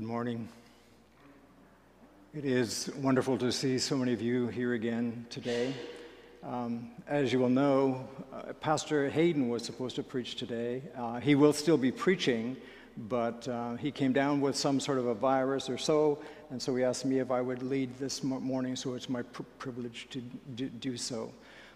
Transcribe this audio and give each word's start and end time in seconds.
Good 0.00 0.08
morning. 0.08 0.48
It 2.32 2.46
is 2.46 2.90
wonderful 3.02 3.36
to 3.36 3.52
see 3.52 3.78
so 3.78 3.98
many 3.98 4.14
of 4.14 4.22
you 4.22 4.46
here 4.46 4.72
again 4.72 5.26
today. 5.28 5.74
Um, 6.42 6.88
as 7.06 7.34
you 7.34 7.38
will 7.38 7.50
know, 7.50 8.08
uh, 8.32 8.54
Pastor 8.54 9.10
Hayden 9.10 9.50
was 9.50 9.62
supposed 9.62 9.96
to 9.96 10.02
preach 10.02 10.36
today. 10.36 10.80
Uh, 10.96 11.20
he 11.20 11.34
will 11.34 11.52
still 11.52 11.76
be 11.76 11.92
preaching, 11.92 12.56
but 12.96 13.46
uh, 13.46 13.74
he 13.74 13.90
came 13.90 14.14
down 14.14 14.40
with 14.40 14.56
some 14.56 14.80
sort 14.80 14.96
of 14.96 15.06
a 15.06 15.14
virus 15.14 15.68
or 15.68 15.76
so, 15.76 16.18
and 16.48 16.62
so 16.62 16.74
he 16.74 16.82
asked 16.82 17.04
me 17.04 17.18
if 17.18 17.30
I 17.30 17.42
would 17.42 17.62
lead 17.62 17.98
this 17.98 18.24
morning, 18.24 18.76
so 18.76 18.94
it's 18.94 19.10
my 19.10 19.20
pr- 19.20 19.42
privilege 19.58 20.06
to 20.12 20.22
do, 20.54 20.70
do 20.70 20.96
so. 20.96 21.30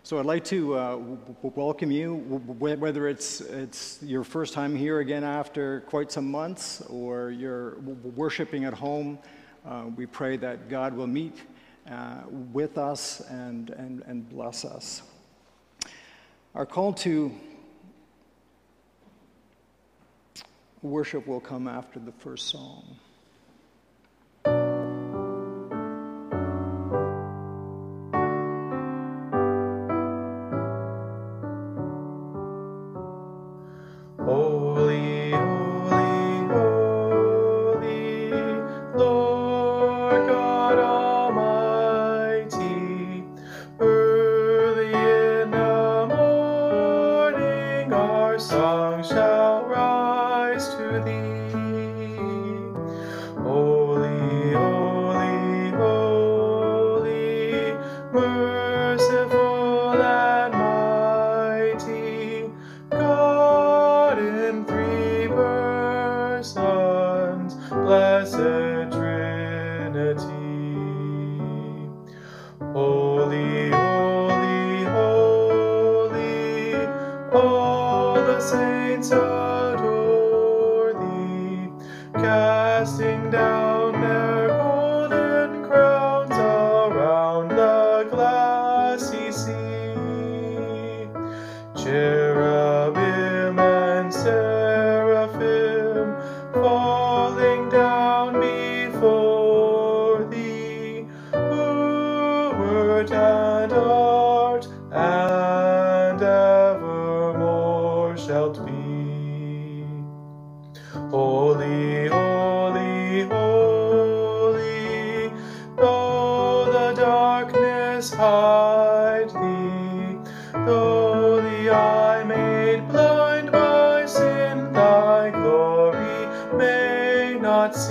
So 0.06 0.18
I'd 0.18 0.26
like 0.26 0.44
to 0.44 0.76
uh, 0.76 0.98
welcome 1.40 1.90
you, 1.90 2.16
whether 2.58 3.08
it's, 3.08 3.40
it's 3.40 4.02
your 4.02 4.22
first 4.22 4.52
time 4.52 4.76
here 4.76 4.98
again 4.98 5.24
after 5.24 5.80
quite 5.86 6.12
some 6.12 6.30
months 6.30 6.82
or 6.90 7.30
you're 7.30 7.78
worshiping 8.14 8.66
at 8.66 8.74
home. 8.74 9.18
Uh, 9.66 9.84
we 9.96 10.04
pray 10.04 10.36
that 10.36 10.68
God 10.68 10.94
will 10.94 11.06
meet 11.06 11.40
uh, 11.90 12.18
with 12.28 12.76
us 12.76 13.20
and, 13.30 13.70
and, 13.70 14.02
and 14.06 14.28
bless 14.28 14.66
us. 14.66 15.00
Our 16.54 16.66
call 16.66 16.92
to 16.92 17.32
worship 20.82 21.26
will 21.26 21.40
come 21.40 21.66
after 21.66 21.98
the 21.98 22.12
first 22.12 22.48
song. 22.48 22.98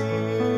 see. 0.03 0.52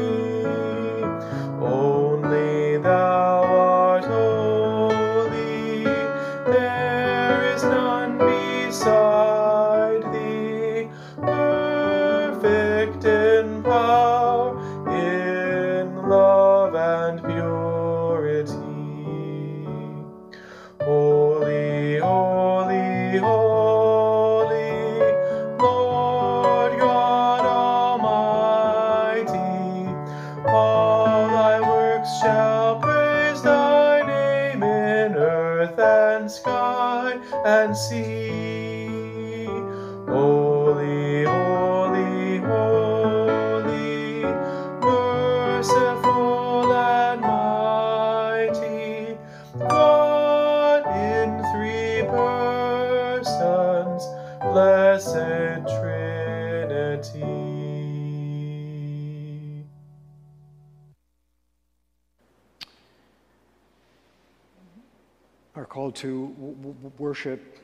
Worship 66.97 67.57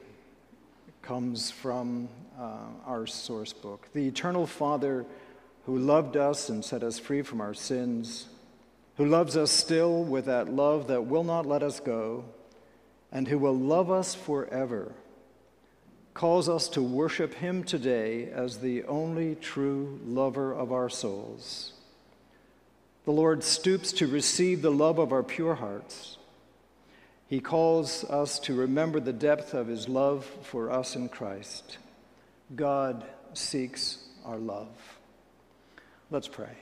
comes 1.02 1.52
from 1.52 2.08
uh, 2.40 2.58
our 2.86 3.06
source 3.06 3.54
book. 3.54 3.88
The 3.94 4.08
eternal 4.08 4.46
Father 4.46 5.06
who 5.66 5.78
loved 5.78 6.18
us 6.18 6.50
and 6.50 6.64
set 6.64 6.84
us 6.84 6.98
free 6.98 7.22
from 7.22 7.42
our 7.42 7.54
sins, 7.54 8.28
who 8.98 9.06
loves 9.06 9.38
us 9.38 9.52
still 9.52 10.04
with 10.04 10.26
that 10.26 10.52
love 10.52 10.88
that 10.88 11.06
will 11.06 11.24
not 11.24 11.46
let 11.46 11.64
us 11.64 11.80
go, 11.80 12.26
and 13.12 13.28
who 13.28 13.38
will 13.38 13.56
love 13.56 13.92
us 13.92 14.16
forever, 14.16 14.94
calls 16.14 16.50
us 16.50 16.68
to 16.70 16.82
worship 16.82 17.36
him 17.36 17.64
today 17.64 18.30
as 18.32 18.58
the 18.58 18.84
only 18.86 19.36
true 19.36 20.00
lover 20.06 20.54
of 20.54 20.72
our 20.72 20.90
souls. 20.90 21.74
The 23.06 23.12
Lord 23.12 23.44
stoops 23.44 23.92
to 23.94 24.08
receive 24.08 24.62
the 24.62 24.72
love 24.72 25.00
of 25.00 25.12
our 25.12 25.24
pure 25.24 25.56
hearts 25.56 26.18
he 27.32 27.40
calls 27.40 28.04
us 28.04 28.40
to 28.40 28.54
remember 28.54 29.00
the 29.00 29.14
depth 29.14 29.54
of 29.54 29.68
his 29.68 29.88
love 29.88 30.26
for 30.44 30.70
us 30.70 30.98
in 30.98 31.08
Christ. 31.08 31.78
God 32.58 33.06
seeks 33.34 34.00
our 34.26 34.38
love. 34.38 34.68
Let's 36.10 36.28
pray. 36.28 36.58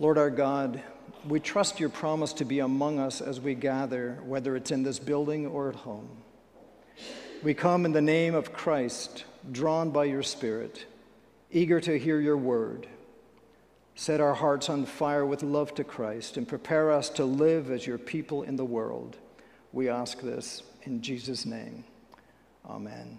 Lord 0.00 0.18
our 0.18 0.30
God, 0.30 0.82
we 1.28 1.38
trust 1.38 1.78
your 1.78 1.90
promise 1.90 2.32
to 2.32 2.44
be 2.44 2.58
among 2.58 2.98
us 2.98 3.20
as 3.20 3.40
we 3.40 3.54
gather, 3.54 4.18
whether 4.24 4.56
it's 4.56 4.72
in 4.72 4.82
this 4.82 4.98
building 4.98 5.46
or 5.46 5.68
at 5.68 5.76
home. 5.76 6.08
We 7.44 7.54
come 7.54 7.84
in 7.84 7.92
the 7.92 8.02
name 8.02 8.34
of 8.34 8.52
Christ, 8.52 9.26
drawn 9.52 9.90
by 9.90 10.06
your 10.06 10.24
Spirit, 10.24 10.86
eager 11.52 11.80
to 11.82 11.96
hear 11.96 12.18
your 12.18 12.36
word 12.36 12.88
Set 13.98 14.20
our 14.20 14.34
hearts 14.34 14.70
on 14.70 14.86
fire 14.86 15.26
with 15.26 15.42
love 15.42 15.74
to 15.74 15.82
Christ 15.82 16.36
and 16.36 16.46
prepare 16.46 16.92
us 16.92 17.10
to 17.10 17.24
live 17.24 17.68
as 17.68 17.84
your 17.84 17.98
people 17.98 18.44
in 18.44 18.54
the 18.54 18.64
world. 18.64 19.16
We 19.72 19.88
ask 19.88 20.20
this 20.20 20.62
in 20.84 21.02
Jesus' 21.02 21.44
name. 21.44 21.82
Amen. 22.64 23.18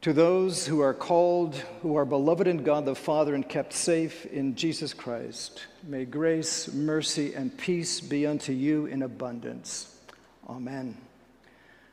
To 0.00 0.12
those 0.12 0.66
who 0.66 0.80
are 0.80 0.92
called, 0.92 1.54
who 1.82 1.94
are 1.94 2.04
beloved 2.04 2.48
in 2.48 2.64
God 2.64 2.84
the 2.84 2.96
Father 2.96 3.32
and 3.32 3.48
kept 3.48 3.72
safe 3.74 4.26
in 4.26 4.56
Jesus 4.56 4.92
Christ, 4.92 5.66
may 5.84 6.04
grace, 6.04 6.66
mercy, 6.74 7.32
and 7.34 7.56
peace 7.56 8.00
be 8.00 8.26
unto 8.26 8.52
you 8.52 8.86
in 8.86 9.02
abundance. 9.02 9.96
Amen. 10.48 10.96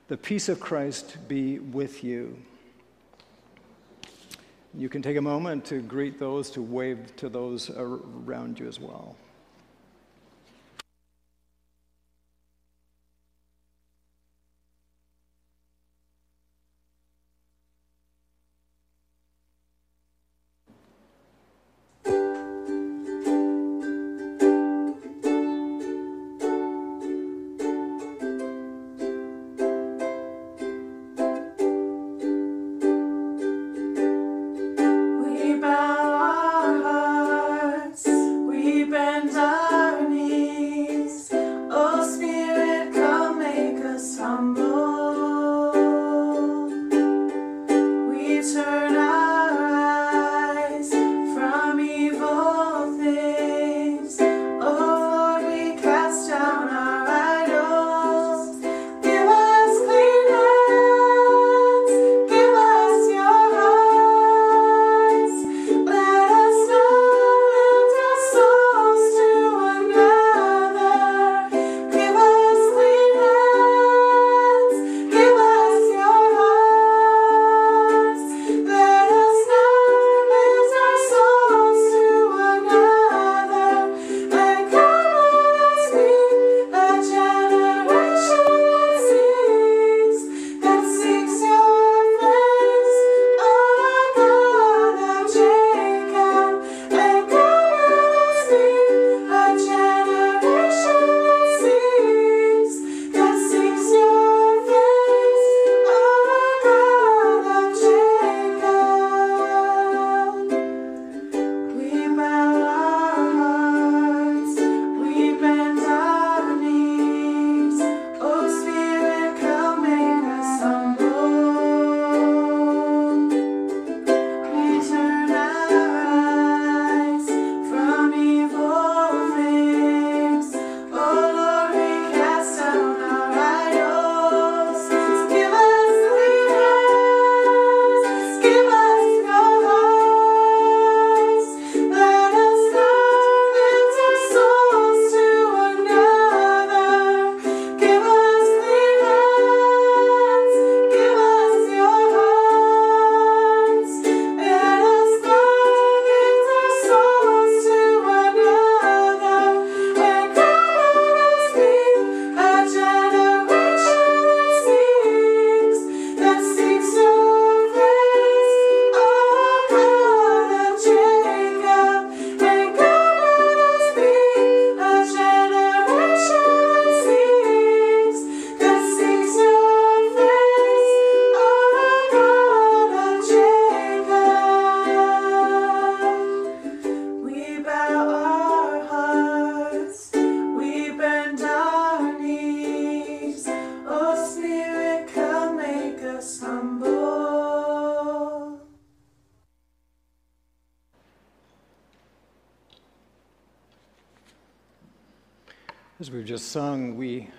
The 0.08 0.18
peace 0.18 0.50
of 0.50 0.60
Christ 0.60 1.16
be 1.28 1.60
with 1.60 2.04
you. 2.04 2.40
You 4.78 4.90
can 4.90 5.02
take 5.02 5.18
a 5.18 5.22
moment 5.22 5.66
to 5.66 5.82
greet 5.82 6.20
those, 6.20 6.52
to 6.52 6.62
wave 6.62 7.16
to 7.16 7.30
those 7.30 7.72
around 7.72 8.60
you 8.60 8.68
as 8.68 8.80
well. 8.80 9.16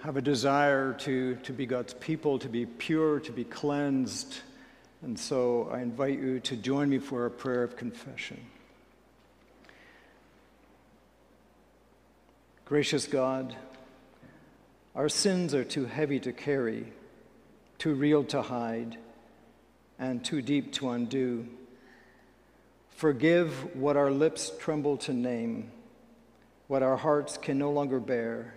Have 0.08 0.16
a 0.16 0.22
desire 0.22 0.94
to, 0.94 1.34
to 1.42 1.52
be 1.52 1.66
God's 1.66 1.92
people, 1.92 2.38
to 2.38 2.48
be 2.48 2.64
pure, 2.64 3.20
to 3.20 3.30
be 3.30 3.44
cleansed. 3.44 4.38
And 5.02 5.18
so 5.18 5.68
I 5.70 5.82
invite 5.82 6.18
you 6.18 6.40
to 6.40 6.56
join 6.56 6.88
me 6.88 6.96
for 6.96 7.26
a 7.26 7.30
prayer 7.30 7.62
of 7.62 7.76
confession. 7.76 8.40
Gracious 12.64 13.06
God, 13.06 13.54
our 14.94 15.10
sins 15.10 15.52
are 15.52 15.62
too 15.62 15.84
heavy 15.84 16.18
to 16.20 16.32
carry, 16.32 16.90
too 17.76 17.92
real 17.92 18.24
to 18.24 18.40
hide, 18.40 18.96
and 19.98 20.24
too 20.24 20.40
deep 20.40 20.72
to 20.72 20.88
undo. 20.88 21.46
Forgive 22.96 23.76
what 23.76 23.98
our 23.98 24.10
lips 24.10 24.52
tremble 24.58 24.96
to 24.96 25.12
name 25.12 25.70
what 26.66 26.82
our 26.82 26.96
hearts 26.96 27.36
can 27.36 27.58
no 27.58 27.72
longer 27.72 27.98
bear, 27.98 28.54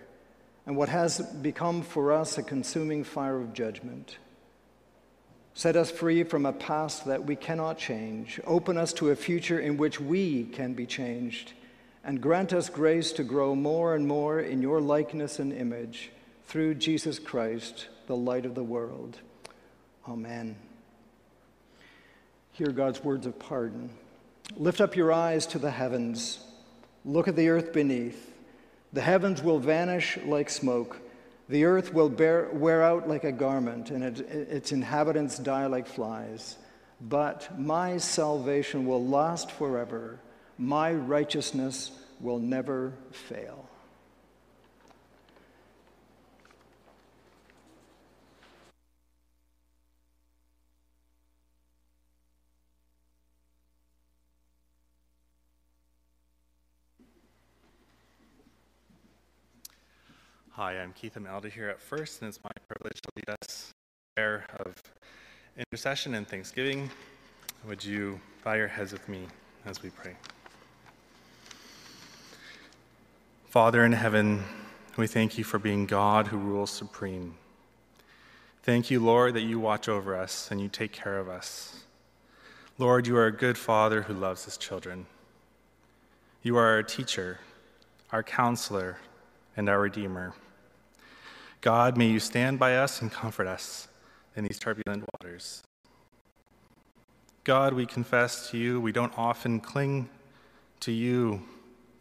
and 0.66 0.76
what 0.76 0.88
has 0.88 1.20
become 1.20 1.82
for 1.82 2.12
us 2.12 2.38
a 2.38 2.42
consuming 2.42 3.04
fire 3.04 3.40
of 3.40 3.52
judgment. 3.52 4.16
Set 5.54 5.76
us 5.76 5.90
free 5.90 6.22
from 6.24 6.46
a 6.46 6.52
past 6.52 7.04
that 7.06 7.26
we 7.26 7.36
cannot 7.36 7.76
change. 7.76 8.40
Open 8.46 8.78
us 8.78 8.92
to 8.94 9.10
a 9.10 9.16
future 9.16 9.60
in 9.60 9.76
which 9.76 10.00
we 10.00 10.44
can 10.44 10.72
be 10.72 10.86
changed. 10.86 11.52
And 12.04 12.20
grant 12.20 12.52
us 12.52 12.68
grace 12.68 13.12
to 13.12 13.22
grow 13.22 13.54
more 13.54 13.94
and 13.94 14.06
more 14.08 14.40
in 14.40 14.62
your 14.62 14.80
likeness 14.80 15.38
and 15.38 15.52
image 15.52 16.10
through 16.46 16.76
Jesus 16.76 17.18
Christ, 17.18 17.88
the 18.06 18.16
light 18.16 18.46
of 18.46 18.54
the 18.54 18.64
world. 18.64 19.18
Amen. 20.08 20.56
Hear 22.52 22.72
God's 22.72 23.04
words 23.04 23.26
of 23.26 23.38
pardon. 23.38 23.90
Lift 24.56 24.80
up 24.80 24.96
your 24.96 25.12
eyes 25.12 25.46
to 25.46 25.58
the 25.58 25.70
heavens. 25.70 26.40
Look 27.04 27.28
at 27.28 27.36
the 27.36 27.48
earth 27.48 27.72
beneath. 27.72 28.31
The 28.92 29.00
heavens 29.00 29.42
will 29.42 29.58
vanish 29.58 30.18
like 30.24 30.50
smoke. 30.50 31.00
The 31.48 31.64
earth 31.64 31.92
will 31.92 32.08
bear, 32.08 32.50
wear 32.52 32.82
out 32.82 33.08
like 33.08 33.24
a 33.24 33.32
garment, 33.32 33.90
and 33.90 34.04
it, 34.04 34.20
its 34.20 34.72
inhabitants 34.72 35.38
die 35.38 35.66
like 35.66 35.86
flies. 35.86 36.56
But 37.00 37.58
my 37.58 37.96
salvation 37.96 38.86
will 38.86 39.04
last 39.04 39.50
forever. 39.50 40.20
My 40.58 40.92
righteousness 40.92 41.90
will 42.20 42.38
never 42.38 42.92
fail. 43.10 43.68
Hi, 60.56 60.78
I'm 60.78 60.92
Keith 60.92 61.16
Amalda 61.16 61.48
here 61.48 61.70
at 61.70 61.80
First, 61.80 62.20
and 62.20 62.28
it's 62.28 62.38
my 62.44 62.50
privilege 62.68 63.00
to 63.00 63.08
lead 63.16 63.36
us 63.40 63.70
prayer 64.14 64.44
of 64.58 64.74
intercession 65.56 66.14
and 66.14 66.28
thanksgiving. 66.28 66.90
Would 67.66 67.82
you 67.82 68.20
bow 68.44 68.52
your 68.52 68.68
heads 68.68 68.92
with 68.92 69.08
me 69.08 69.26
as 69.64 69.82
we 69.82 69.88
pray. 69.88 70.14
Father 73.46 73.82
in 73.82 73.92
heaven, 73.92 74.44
we 74.98 75.06
thank 75.06 75.38
you 75.38 75.44
for 75.44 75.58
being 75.58 75.86
God 75.86 76.26
who 76.26 76.36
rules 76.36 76.70
supreme. 76.70 77.34
Thank 78.62 78.90
you, 78.90 79.00
Lord, 79.00 79.32
that 79.32 79.42
you 79.42 79.58
watch 79.58 79.88
over 79.88 80.14
us 80.14 80.50
and 80.50 80.60
you 80.60 80.68
take 80.68 80.92
care 80.92 81.18
of 81.18 81.30
us. 81.30 81.84
Lord, 82.76 83.06
you 83.06 83.16
are 83.16 83.26
a 83.26 83.32
good 83.32 83.56
father 83.56 84.02
who 84.02 84.12
loves 84.12 84.44
his 84.44 84.58
children. 84.58 85.06
You 86.42 86.56
are 86.56 86.74
our 86.74 86.82
teacher, 86.82 87.40
our 88.10 88.22
counselor, 88.22 88.98
and 89.56 89.68
our 89.68 89.80
redeemer. 89.80 90.34
God, 91.60 91.96
may 91.96 92.08
you 92.08 92.18
stand 92.18 92.58
by 92.58 92.76
us 92.76 93.00
and 93.00 93.10
comfort 93.10 93.46
us 93.46 93.88
in 94.34 94.44
these 94.44 94.58
turbulent 94.58 95.04
waters. 95.12 95.62
God, 97.44 97.74
we 97.74 97.86
confess 97.86 98.50
to 98.50 98.58
you, 98.58 98.80
we 98.80 98.92
don't 98.92 99.16
often 99.16 99.60
cling 99.60 100.08
to 100.80 100.92
you 100.92 101.42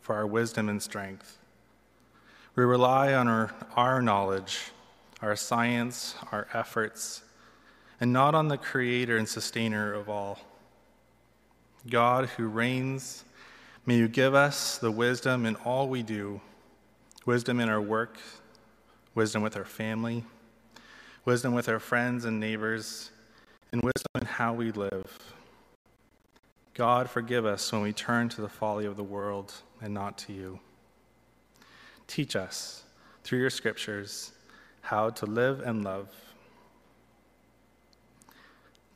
for 0.01 0.15
our 0.15 0.25
wisdom 0.25 0.69
and 0.69 0.81
strength. 0.81 1.37
We 2.55 2.63
rely 2.63 3.13
on 3.13 3.27
our, 3.27 3.53
our 3.75 4.01
knowledge, 4.01 4.71
our 5.21 5.35
science, 5.35 6.15
our 6.31 6.47
efforts, 6.53 7.23
and 7.99 8.11
not 8.11 8.35
on 8.35 8.47
the 8.47 8.57
creator 8.57 9.17
and 9.17 9.27
sustainer 9.27 9.93
of 9.93 10.09
all. 10.09 10.39
God, 11.89 12.29
who 12.29 12.47
reigns, 12.47 13.23
may 13.85 13.97
you 13.97 14.07
give 14.07 14.35
us 14.35 14.77
the 14.77 14.91
wisdom 14.91 15.45
in 15.45 15.55
all 15.57 15.87
we 15.87 16.03
do 16.03 16.41
wisdom 17.25 17.59
in 17.59 17.69
our 17.69 17.81
work, 17.81 18.17
wisdom 19.13 19.43
with 19.43 19.55
our 19.55 19.65
family, 19.65 20.25
wisdom 21.25 21.53
with 21.53 21.69
our 21.69 21.79
friends 21.79 22.25
and 22.25 22.39
neighbors, 22.39 23.11
and 23.71 23.81
wisdom 23.81 24.11
in 24.15 24.25
how 24.25 24.53
we 24.53 24.71
live. 24.71 25.19
God, 26.73 27.09
forgive 27.09 27.45
us 27.45 27.71
when 27.71 27.81
we 27.81 27.93
turn 27.93 28.29
to 28.29 28.41
the 28.41 28.49
folly 28.49 28.85
of 28.85 28.95
the 28.95 29.03
world 29.03 29.53
and 29.81 29.93
not 29.93 30.17
to 30.19 30.33
you. 30.33 30.59
Teach 32.07 32.35
us, 32.35 32.83
through 33.23 33.39
your 33.39 33.49
scriptures, 33.49 34.31
how 34.81 35.09
to 35.11 35.25
live 35.25 35.61
and 35.61 35.83
love. 35.83 36.09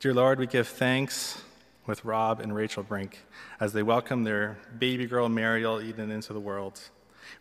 Dear 0.00 0.14
Lord, 0.14 0.38
we 0.38 0.46
give 0.46 0.66
thanks 0.66 1.42
with 1.86 2.04
Rob 2.04 2.40
and 2.40 2.54
Rachel 2.54 2.82
Brink 2.82 3.20
as 3.60 3.72
they 3.72 3.82
welcome 3.82 4.24
their 4.24 4.58
baby 4.78 5.06
girl 5.06 5.28
Mariel 5.28 5.80
Eden 5.80 6.10
into 6.10 6.32
the 6.32 6.40
world. 6.40 6.80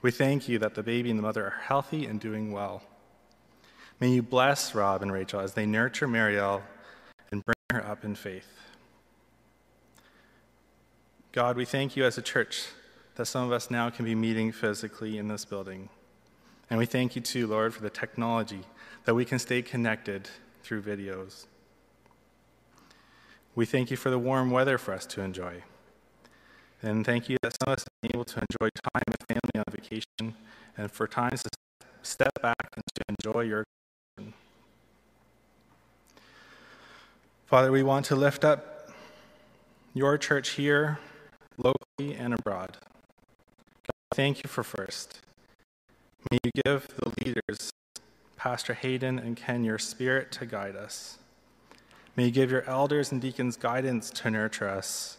We 0.02 0.12
thank 0.12 0.48
you 0.48 0.60
that 0.60 0.76
the 0.76 0.84
baby 0.84 1.10
and 1.10 1.20
the 1.20 1.24
mother 1.24 1.46
are 1.46 1.62
healthy 1.62 2.06
and 2.06 2.20
doing 2.20 2.52
well. 2.52 2.84
May 4.00 4.10
you 4.10 4.22
bless 4.22 4.76
Rob 4.76 5.02
and 5.02 5.12
Rachel 5.12 5.40
as 5.40 5.54
they 5.54 5.66
nurture 5.66 6.08
Mariel 6.08 6.64
and 7.32 7.44
bring 7.46 7.56
her 7.72 7.86
up 7.86 8.04
in 8.04 8.16
faith. 8.16 8.50
God, 11.32 11.58
we 11.58 11.66
thank 11.66 11.96
you 11.96 12.06
as 12.06 12.18
a 12.18 12.22
church 12.22 12.68
that 13.16 13.26
some 13.26 13.46
of 13.46 13.52
us 13.52 13.72
now 13.72 13.90
can 13.90 14.06
be 14.06 14.16
meeting 14.16 14.52
physically 14.52 15.18
in 15.18 15.28
this 15.28 15.46
building. 15.46 15.90
And 16.70 16.80
we 16.80 16.86
thank 16.86 17.16
you 17.16 17.22
too, 17.22 17.48
Lord, 17.48 17.74
for 17.74 17.82
the 17.82 17.90
technology 17.90 18.62
that 19.06 19.16
we 19.16 19.26
can 19.26 19.40
stay 19.40 19.62
connected 19.62 20.30
through 20.64 20.82
videos. 20.82 21.46
We 23.54 23.66
thank 23.66 23.92
you 23.92 23.98
for 23.98 24.10
the 24.10 24.20
warm 24.20 24.52
weather 24.52 24.78
for 24.78 24.94
us 24.94 25.06
to 25.08 25.22
enjoy. 25.22 25.64
And 26.86 27.04
thank 27.04 27.30
you 27.30 27.38
that 27.42 27.54
some 27.60 27.74
of 27.74 27.80
us 27.80 27.84
are 27.84 28.10
able 28.14 28.26
to 28.26 28.36
enjoy 28.36 28.70
time 28.94 29.04
with 29.08 29.26
family 29.28 29.56
on 29.56 29.64
vacation 29.72 30.36
and 30.78 30.92
for 30.92 31.08
times 31.08 31.42
to 31.42 31.50
step 32.04 32.32
back 32.44 32.70
and 32.76 32.84
to 32.94 33.02
enjoy 33.10 33.42
your 33.42 33.64
Father, 37.48 37.72
we 37.72 37.82
want 37.82 38.06
to 38.08 38.16
lift 38.16 38.44
up 38.44 38.90
your 39.94 40.18
church 40.18 40.50
here, 40.52 41.00
locally 41.58 42.16
and 42.16 42.34
abroad. 42.34 42.78
God, 43.88 43.96
thank 44.14 44.44
you 44.44 44.48
for 44.48 44.64
first. 44.64 45.22
May 46.30 46.38
you 46.44 46.52
give 46.66 46.88
the 46.98 47.14
leaders, 47.24 47.72
Pastor 48.36 48.74
Hayden 48.76 49.18
and 49.18 49.36
Ken, 49.36 49.64
your 49.64 49.80
spirit 49.80 50.32
to 50.34 50.46
guide 50.46 50.76
us. 50.76 51.18
May 52.16 52.26
you 52.26 52.32
give 52.32 52.52
your 52.52 52.64
elders 52.64 53.12
and 53.12 53.22
deacons 53.22 53.58
guidance 53.58 54.10
to 54.12 54.30
nurture 54.30 54.70
us. 54.70 55.18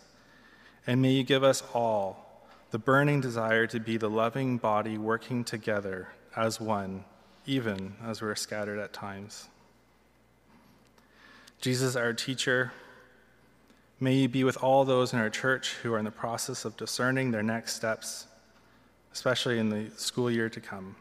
And 0.86 1.02
may 1.02 1.10
you 1.10 1.24
give 1.24 1.42
us 1.42 1.62
all 1.74 2.26
the 2.70 2.78
burning 2.78 3.20
desire 3.20 3.66
to 3.66 3.80
be 3.80 3.96
the 3.96 4.10
loving 4.10 4.58
body 4.58 4.98
working 4.98 5.44
together 5.44 6.08
as 6.36 6.60
one, 6.60 7.04
even 7.46 7.96
as 8.04 8.22
we're 8.22 8.34
scattered 8.34 8.78
at 8.78 8.92
times. 8.92 9.48
Jesus, 11.60 11.96
our 11.96 12.12
teacher, 12.12 12.72
may 13.98 14.14
you 14.14 14.28
be 14.28 14.44
with 14.44 14.62
all 14.62 14.84
those 14.84 15.12
in 15.12 15.18
our 15.18 15.30
church 15.30 15.74
who 15.82 15.92
are 15.92 15.98
in 15.98 16.04
the 16.04 16.10
process 16.10 16.64
of 16.64 16.76
discerning 16.76 17.30
their 17.30 17.42
next 17.42 17.74
steps, 17.74 18.26
especially 19.12 19.58
in 19.58 19.70
the 19.70 19.90
school 19.96 20.30
year 20.30 20.48
to 20.50 20.60
come, 20.60 20.94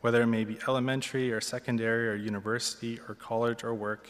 whether 0.00 0.20
it 0.20 0.26
may 0.26 0.44
be 0.44 0.58
elementary 0.68 1.32
or 1.32 1.40
secondary 1.40 2.08
or 2.08 2.14
university 2.14 2.98
or 3.08 3.14
college 3.14 3.62
or 3.62 3.72
work. 3.72 4.08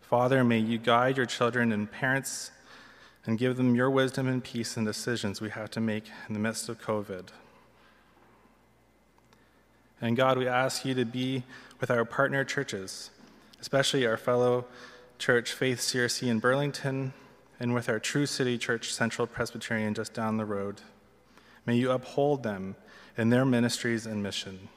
Father, 0.00 0.44
may 0.44 0.58
you 0.58 0.78
guide 0.78 1.16
your 1.16 1.26
children 1.26 1.72
and 1.72 1.90
parents 1.90 2.52
and 3.26 3.38
give 3.38 3.56
them 3.56 3.74
your 3.74 3.90
wisdom 3.90 4.26
and 4.26 4.42
peace 4.42 4.76
in 4.76 4.84
decisions 4.84 5.40
we 5.40 5.50
have 5.50 5.70
to 5.70 5.80
make 5.80 6.04
in 6.28 6.34
the 6.34 6.40
midst 6.40 6.68
of 6.68 6.80
COVID. 6.80 7.28
And 10.00 10.16
God, 10.16 10.38
we 10.38 10.48
ask 10.48 10.84
you 10.84 10.94
to 10.94 11.04
be 11.04 11.44
with 11.80 11.90
our 11.90 12.04
partner 12.04 12.44
churches, 12.44 13.10
especially 13.60 14.06
our 14.06 14.16
fellow 14.16 14.64
church 15.18 15.52
Faith 15.52 15.80
CRC 15.80 16.28
in 16.28 16.38
Burlington, 16.38 17.12
and 17.58 17.74
with 17.74 17.90
our 17.90 17.98
True 17.98 18.24
City 18.24 18.56
Church 18.56 18.92
Central 18.92 19.26
Presbyterian 19.26 19.92
just 19.92 20.14
down 20.14 20.38
the 20.38 20.46
road. 20.46 20.80
May 21.66 21.76
you 21.76 21.90
uphold 21.90 22.42
them 22.42 22.76
in 23.18 23.28
their 23.28 23.44
ministries 23.44 24.06
and 24.06 24.22
mission. 24.22 24.70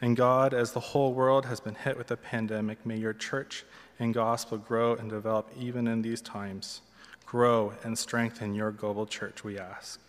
And 0.00 0.16
God, 0.16 0.52
as 0.52 0.72
the 0.72 0.80
whole 0.80 1.14
world 1.14 1.46
has 1.46 1.58
been 1.58 1.74
hit 1.74 1.96
with 1.96 2.08
the 2.08 2.16
pandemic, 2.18 2.84
may 2.84 2.98
your 2.98 3.14
church 3.14 3.64
and 3.98 4.12
gospel 4.12 4.58
grow 4.58 4.94
and 4.94 5.08
develop 5.08 5.50
even 5.58 5.88
in 5.88 6.02
these 6.02 6.20
times. 6.20 6.82
Grow 7.28 7.74
and 7.84 7.98
strengthen 7.98 8.54
your 8.54 8.70
global 8.70 9.04
church, 9.04 9.44
we 9.44 9.58
ask. 9.58 10.00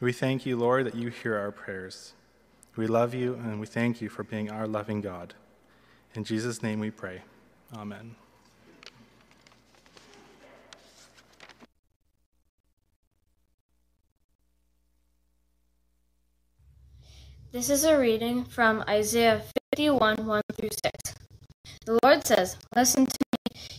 We 0.00 0.12
thank 0.12 0.44
you, 0.44 0.56
Lord, 0.56 0.86
that 0.86 0.96
you 0.96 1.08
hear 1.08 1.36
our 1.36 1.52
prayers. 1.52 2.14
We 2.74 2.88
love 2.88 3.14
you 3.14 3.34
and 3.34 3.60
we 3.60 3.66
thank 3.68 4.00
you 4.00 4.08
for 4.08 4.24
being 4.24 4.50
our 4.50 4.66
loving 4.66 5.00
God. 5.00 5.34
In 6.16 6.24
Jesus' 6.24 6.64
name 6.64 6.80
we 6.80 6.90
pray. 6.90 7.22
Amen. 7.76 8.16
This 17.52 17.70
is 17.70 17.84
a 17.84 17.96
reading 17.96 18.44
from 18.44 18.82
Isaiah 18.88 19.44
51 19.76 20.26
1 20.26 20.42
through 20.54 20.70
6. 20.84 21.14
The 21.84 22.00
Lord 22.02 22.26
says, 22.26 22.56
Listen 22.74 23.06
to 23.06 23.25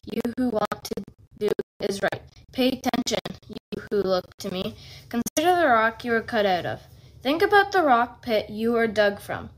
you 0.06 0.22
who 0.38 0.50
want 0.50 0.84
to 0.84 1.04
do 1.40 1.50
is 1.82 2.02
right. 2.02 2.22
Pay 2.52 2.70
attention, 2.70 3.20
you 3.48 3.82
who 3.90 3.98
look 3.98 4.26
to 4.40 4.52
me. 4.52 4.76
Consider 5.10 5.56
the 5.56 5.68
rock 5.68 6.04
you 6.04 6.12
were 6.12 6.22
cut 6.22 6.46
out 6.46 6.66
of. 6.66 6.82
Think 7.22 7.42
about 7.42 7.72
the 7.72 7.84
rock 7.84 8.22
pit 8.22 8.50
you 8.50 8.74
were 8.74 8.88
dug 8.88 9.20
from. 9.20 9.50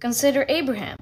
Consider 0.00 0.46
Abraham. 0.48 0.98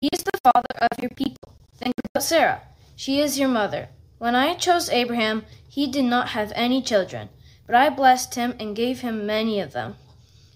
He 0.00 0.08
is 0.12 0.22
the 0.24 0.38
father 0.42 0.74
of 0.90 0.98
your 1.00 1.10
people. 1.10 1.56
Think 1.76 1.94
about 2.04 2.24
Sarah. 2.24 2.62
She 2.96 3.20
is 3.20 3.38
your 3.38 3.48
mother. 3.48 3.88
When 4.18 4.34
I 4.34 4.54
chose 4.54 4.90
Abraham, 4.90 5.44
he 5.68 5.86
did 5.86 6.04
not 6.04 6.30
have 6.30 6.52
any 6.54 6.82
children, 6.82 7.30
but 7.66 7.74
I 7.74 7.88
blessed 7.88 8.34
him 8.34 8.54
and 8.60 8.76
gave 8.76 9.00
him 9.00 9.26
many 9.26 9.60
of 9.60 9.72
them. 9.72 9.96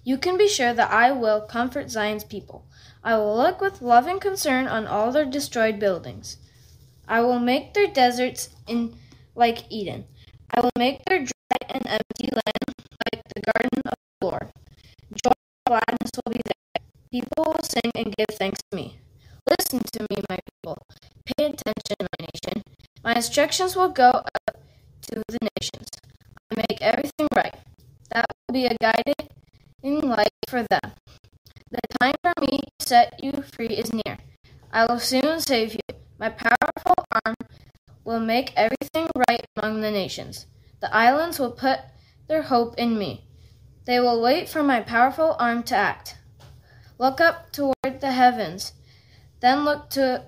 You 0.03 0.17
can 0.17 0.37
be 0.37 0.47
sure 0.47 0.73
that 0.73 0.91
I 0.91 1.11
will 1.11 1.41
comfort 1.41 1.89
Zion's 1.89 2.23
people. 2.23 2.67
I 3.03 3.17
will 3.17 3.35
look 3.35 3.61
with 3.61 3.81
loving 3.81 4.19
concern 4.19 4.67
on 4.67 4.85
all 4.85 5.11
their 5.11 5.25
destroyed 5.25 5.79
buildings. 5.79 6.37
I 7.07 7.21
will 7.21 7.39
make 7.39 7.73
their 7.73 7.87
deserts 7.87 8.49
in 8.67 8.95
like 9.35 9.63
Eden. 9.69 10.05
I 10.51 10.61
will 10.61 10.71
make 10.77 11.03
their 11.05 11.19
dry 11.19 11.61
and 11.69 11.85
empty 11.87 12.29
land 12.31 12.69
like 13.11 13.23
the 13.33 13.41
garden 13.41 13.81
of 13.85 13.93
the 14.19 14.25
Lord. 14.25 14.47
Joy 15.11 15.31
and 15.31 15.65
gladness 15.67 16.11
will 16.15 16.33
be 16.33 16.41
there. 16.45 16.83
People 17.11 17.43
will 17.53 17.63
sing 17.63 17.91
and 17.95 18.15
give 18.15 18.37
thanks 18.37 18.59
to 18.71 18.75
me. 18.75 18.99
Listen 19.49 19.79
to 19.79 20.07
me, 20.09 20.23
my 20.29 20.39
people. 20.49 20.77
Pay 21.25 21.45
attention, 21.45 21.97
my 21.99 22.27
nation. 22.33 22.63
My 23.03 23.15
instructions 23.15 23.75
will 23.75 23.89
go 23.89 24.09
up 24.09 24.57
to 25.01 25.23
the 25.27 25.37
nations. 25.59 25.87
I 26.51 26.55
make 26.69 26.81
everything 26.81 27.27
right. 27.35 27.55
That 28.11 28.25
will 28.47 28.53
be 28.53 28.65
a 28.65 28.75
guiding 28.81 30.09
light 30.09 30.33
for 30.47 30.63
them. 30.63 30.91
The 31.69 31.81
time 31.99 32.15
for 32.23 32.33
me 32.41 32.61
to 32.79 32.85
set 32.85 33.23
you 33.23 33.43
free 33.53 33.67
is 33.75 33.93
near. 33.93 34.17
I 34.71 34.85
will 34.85 34.99
soon 34.99 35.39
save 35.39 35.73
you. 35.73 36.04
My 36.17 36.29
powerful 36.29 37.05
arm 37.25 37.35
will 38.03 38.19
make 38.19 38.53
everything 38.55 39.09
right 39.27 39.45
among 39.57 39.81
the 39.81 39.91
nations. 39.91 40.45
The 40.79 40.93
islands 40.95 41.39
will 41.39 41.51
put 41.51 41.79
their 42.27 42.43
hope 42.43 42.75
in 42.77 42.97
me. 42.97 43.27
They 43.85 43.99
will 43.99 44.21
wait 44.21 44.47
for 44.47 44.63
my 44.63 44.81
powerful 44.81 45.35
arm 45.39 45.63
to 45.63 45.75
act. 45.75 46.17
Look 46.97 47.19
up 47.19 47.51
toward 47.51 47.99
the 47.99 48.11
heavens, 48.11 48.73
then 49.41 49.65
look 49.65 49.89
to 49.91 50.23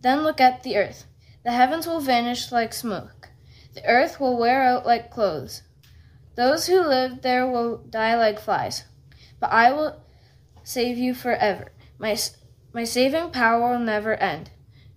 then 0.00 0.22
look 0.22 0.40
at 0.40 0.62
the 0.62 0.76
earth. 0.76 1.06
The 1.44 1.52
heavens 1.52 1.86
will 1.86 2.00
vanish 2.00 2.52
like 2.52 2.72
smoke. 2.72 3.30
The 3.74 3.84
earth 3.86 4.20
will 4.20 4.38
wear 4.38 4.62
out 4.62 4.86
like 4.86 5.10
clothes. 5.10 5.62
Those 6.36 6.66
who 6.66 6.80
live 6.80 7.22
there 7.22 7.46
will 7.46 7.78
die 7.78 8.16
like 8.16 8.38
flies. 8.38 8.84
But 9.40 9.50
I 9.50 9.72
will 9.72 10.00
save 10.62 10.96
you 10.98 11.14
forever. 11.14 11.72
My, 11.98 12.16
my 12.72 12.84
saving 12.84 13.30
power 13.30 13.72
will 13.72 13.78
never 13.78 14.14
end. 14.14 14.50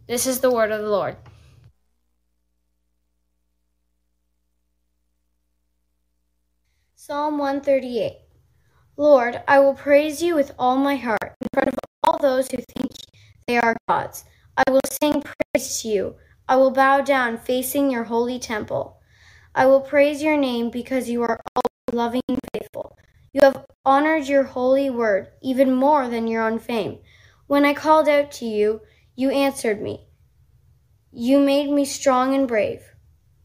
This 0.06 0.28
is 0.28 0.42
the 0.42 0.52
word 0.52 0.70
of 0.72 0.82
the 0.82 0.90
Lord. 0.90 1.16
Psalm 6.94 7.38
138 7.38 8.18
Lord, 8.98 9.42
I 9.48 9.60
will 9.60 9.74
praise 9.74 10.22
you 10.22 10.36
with 10.36 10.52
all 10.60 10.76
my 10.76 10.98
heart 10.98 11.36
in 11.40 11.48
front 11.54 11.70
of 11.70 11.76
all 12.04 12.18
those 12.18 12.52
who 12.52 12.58
think 12.58 12.92
they 13.48 13.58
are 13.58 13.78
gods. 13.88 14.26
I 14.58 14.70
will 14.70 14.82
sing 15.02 15.24
praise 15.24 15.82
to 15.82 15.88
you. 15.88 16.16
I 16.50 16.58
will 16.58 16.72
bow 16.72 17.00
down 17.00 17.38
facing 17.38 17.90
your 17.90 18.04
holy 18.04 18.40
temple. 18.40 19.00
I 19.56 19.68
will 19.68 19.82
praise 19.82 20.22
your 20.22 20.38
name 20.38 20.70
because 20.70 21.10
you 21.10 21.24
are 21.24 21.40
always 21.56 21.94
loving 21.94 22.22
and 22.28 22.40
faithful. 22.54 22.98
You 23.32 23.42
have 23.42 23.66
honored 23.86 24.28
your 24.28 24.44
holy 24.44 24.90
word 24.90 25.30
even 25.42 25.74
more 25.74 26.10
than 26.10 26.28
your 26.28 26.44
own 26.44 26.60
fame. 26.60 27.00
When 27.48 27.66
I 27.66 27.74
called 27.74 28.10
out 28.10 28.32
to 28.34 28.46
you, 28.46 28.82
you 29.16 29.30
answered 29.30 29.82
me. 29.82 30.08
You 31.12 31.40
made 31.40 31.70
me 31.70 31.86
strong 31.86 32.34
and 32.34 32.48
brave. 32.48 32.84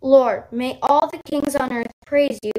Lord, 0.00 0.44
may 0.52 0.78
all 0.82 1.08
the 1.08 1.20
kings 1.28 1.56
on 1.56 1.72
earth 1.72 1.92
praise 2.06 2.38
you 2.42 2.52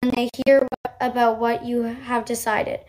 when 0.00 0.14
they 0.14 0.30
hear 0.46 0.66
about 1.00 1.38
what 1.38 1.64
you 1.64 1.82
have 1.82 2.24
decided. 2.24 2.80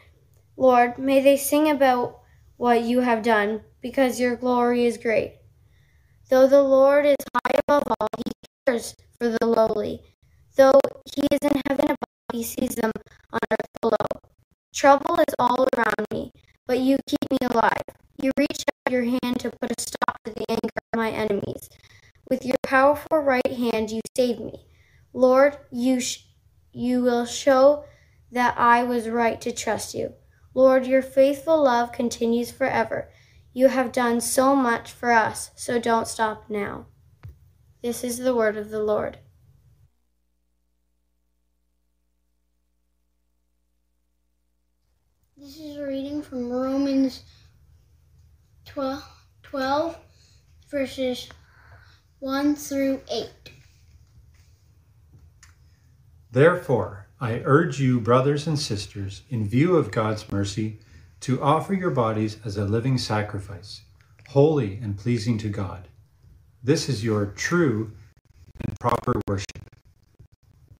Lord, 0.55 0.97
may 0.97 1.21
they 1.21 1.37
sing 1.37 1.69
about 1.69 2.19
what 2.57 2.83
you 2.83 2.99
have 2.99 3.23
done, 3.23 3.61
because 3.81 4.19
your 4.19 4.35
glory 4.35 4.85
is 4.85 4.97
great. 4.97 5.37
Though 6.29 6.47
the 6.47 6.61
Lord 6.61 7.05
is 7.05 7.15
high 7.33 7.59
above 7.67 7.83
all, 7.99 8.07
he 8.17 8.31
cares 8.65 8.93
for 9.17 9.29
the 9.29 9.45
lowly. 9.45 10.01
Though 10.55 10.79
he 11.15 11.21
is 11.31 11.39
in 11.41 11.61
heaven 11.67 11.85
above, 11.85 12.33
he 12.33 12.43
sees 12.43 12.75
them 12.75 12.91
on 13.31 13.39
earth 13.51 13.81
below. 13.81 13.95
Trouble 14.73 15.15
is 15.15 15.33
all 15.39 15.67
around 15.75 16.05
me, 16.11 16.31
but 16.69 16.77
you 16.77 16.99
keep 17.07 17.31
me 17.31 17.37
alive. 17.49 17.81
You 18.21 18.29
reach 18.37 18.63
out 18.85 18.93
your 18.93 19.03
hand 19.03 19.39
to 19.39 19.49
put 19.49 19.71
a 19.71 19.81
stop 19.81 20.19
to 20.23 20.31
the 20.31 20.45
anger 20.47 20.69
of 20.93 20.97
my 20.97 21.09
enemies. 21.09 21.67
With 22.29 22.45
your 22.45 22.57
powerful 22.61 23.17
right 23.17 23.51
hand, 23.51 23.89
you 23.89 24.01
save 24.15 24.39
me. 24.39 24.67
Lord, 25.11 25.57
you, 25.71 25.99
sh- 25.99 26.25
you 26.71 27.01
will 27.01 27.25
show 27.25 27.85
that 28.31 28.55
I 28.55 28.83
was 28.83 29.09
right 29.09 29.41
to 29.41 29.51
trust 29.51 29.95
you. 29.95 30.13
Lord, 30.53 30.85
your 30.85 31.01
faithful 31.01 31.63
love 31.63 31.91
continues 31.91 32.51
forever. 32.51 33.09
You 33.51 33.69
have 33.69 33.91
done 33.91 34.21
so 34.21 34.55
much 34.55 34.91
for 34.91 35.11
us, 35.11 35.49
so 35.55 35.79
don't 35.79 36.07
stop 36.07 36.51
now. 36.51 36.85
This 37.81 38.03
is 38.03 38.19
the 38.19 38.35
word 38.35 38.57
of 38.57 38.69
the 38.69 38.83
Lord. 38.83 39.17
This 45.41 45.57
is 45.57 45.77
a 45.77 45.85
reading 45.85 46.21
from 46.21 46.49
Romans 46.49 47.23
12, 48.65 49.01
12 49.43 49.97
verses 50.69 51.29
1 52.19 52.55
through 52.57 52.99
8. 53.09 53.29
Therefore, 56.29 57.07
I 57.21 57.41
urge 57.45 57.79
you, 57.79 58.01
brothers 58.01 58.47
and 58.47 58.59
sisters, 58.59 59.21
in 59.29 59.47
view 59.47 59.77
of 59.77 59.91
God's 59.91 60.29
mercy, 60.29 60.79
to 61.21 61.41
offer 61.41 61.73
your 61.73 61.91
bodies 61.91 62.35
as 62.43 62.57
a 62.57 62.65
living 62.65 62.97
sacrifice, 62.97 63.83
holy 64.27 64.77
and 64.83 64.97
pleasing 64.97 65.37
to 65.37 65.47
God. 65.47 65.87
This 66.61 66.89
is 66.89 67.01
your 67.01 67.27
true 67.27 67.93
and 68.65 68.77
proper 68.77 69.13
worship. 69.25 69.63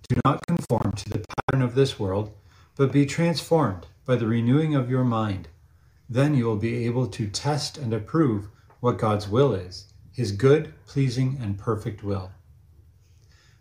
Do 0.09 0.19
not 0.25 0.45
conform 0.45 0.91
to 0.97 1.09
the 1.11 1.23
pattern 1.47 1.61
of 1.61 1.75
this 1.75 1.97
world, 1.97 2.33
but 2.75 2.91
be 2.91 3.05
transformed 3.05 3.87
by 4.09 4.15
the 4.15 4.25
renewing 4.25 4.73
of 4.73 4.89
your 4.89 5.03
mind. 5.03 5.47
Then 6.09 6.33
you 6.33 6.45
will 6.45 6.55
be 6.55 6.87
able 6.87 7.05
to 7.09 7.27
test 7.27 7.77
and 7.77 7.93
approve 7.93 8.47
what 8.79 8.97
God's 8.97 9.29
will 9.29 9.53
is, 9.53 9.93
his 10.11 10.31
good, 10.31 10.73
pleasing, 10.87 11.37
and 11.39 11.59
perfect 11.59 12.03
will. 12.03 12.31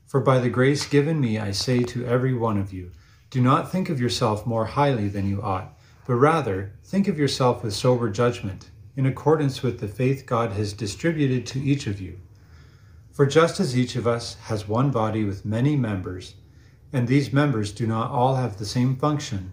For 0.06 0.20
by 0.20 0.38
the 0.38 0.48
grace 0.48 0.88
given 0.88 1.20
me, 1.20 1.38
I 1.38 1.50
say 1.50 1.82
to 1.82 2.06
every 2.06 2.32
one 2.32 2.56
of 2.56 2.72
you, 2.72 2.92
do 3.28 3.42
not 3.42 3.70
think 3.70 3.90
of 3.90 4.00
yourself 4.00 4.46
more 4.46 4.64
highly 4.64 5.08
than 5.08 5.28
you 5.28 5.42
ought, 5.42 5.78
but 6.06 6.14
rather 6.14 6.72
think 6.82 7.08
of 7.08 7.18
yourself 7.18 7.62
with 7.62 7.74
sober 7.74 8.08
judgment, 8.08 8.70
in 8.96 9.04
accordance 9.04 9.62
with 9.62 9.80
the 9.80 9.86
faith 9.86 10.24
God 10.24 10.52
has 10.52 10.72
distributed 10.72 11.44
to 11.48 11.60
each 11.60 11.86
of 11.86 12.00
you. 12.00 12.20
For 13.12 13.26
just 13.26 13.60
as 13.60 13.76
each 13.76 13.96
of 13.96 14.06
us 14.06 14.36
has 14.44 14.66
one 14.66 14.92
body 14.92 15.24
with 15.24 15.44
many 15.44 15.76
members, 15.76 16.36
and 16.90 17.06
these 17.06 17.34
members 17.34 17.70
do 17.70 17.86
not 17.86 18.10
all 18.10 18.36
have 18.36 18.56
the 18.56 18.64
same 18.64 18.96
function, 18.96 19.52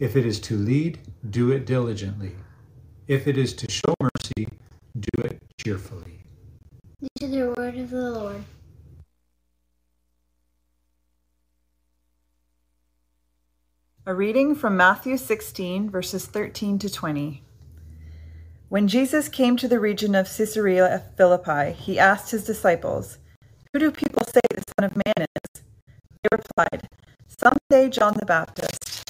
If 0.00 0.16
it 0.16 0.24
is 0.24 0.40
to 0.40 0.56
lead, 0.56 0.98
do 1.28 1.52
it 1.52 1.66
diligently. 1.66 2.34
If 3.06 3.28
it 3.28 3.36
is 3.36 3.52
to 3.52 3.70
show 3.70 3.94
mercy, 4.00 4.48
do 4.98 5.22
it 5.22 5.42
cheerfully. 5.62 6.24
This 7.00 7.28
is 7.28 7.30
the 7.32 7.52
word 7.54 7.76
of 7.76 7.90
the 7.90 8.10
Lord. 8.10 8.44
A 14.06 14.14
reading 14.14 14.54
from 14.54 14.74
Matthew 14.74 15.18
16, 15.18 15.90
verses 15.90 16.24
13 16.24 16.78
to 16.78 16.88
20. 16.88 17.42
When 18.70 18.88
Jesus 18.88 19.28
came 19.28 19.58
to 19.58 19.68
the 19.68 19.78
region 19.78 20.14
of 20.14 20.34
Caesarea 20.34 21.04
Philippi, 21.18 21.72
he 21.72 21.98
asked 21.98 22.30
his 22.30 22.44
disciples, 22.44 23.18
Who 23.74 23.78
do 23.78 23.90
people 23.90 24.24
say 24.24 24.40
the 24.48 24.64
Son 24.78 24.90
of 24.90 24.96
Man 24.96 25.26
is? 25.36 25.62
They 26.22 26.28
replied, 26.32 26.88
Some 27.28 27.58
say 27.70 27.90
John 27.90 28.14
the 28.18 28.24
Baptist, 28.24 29.09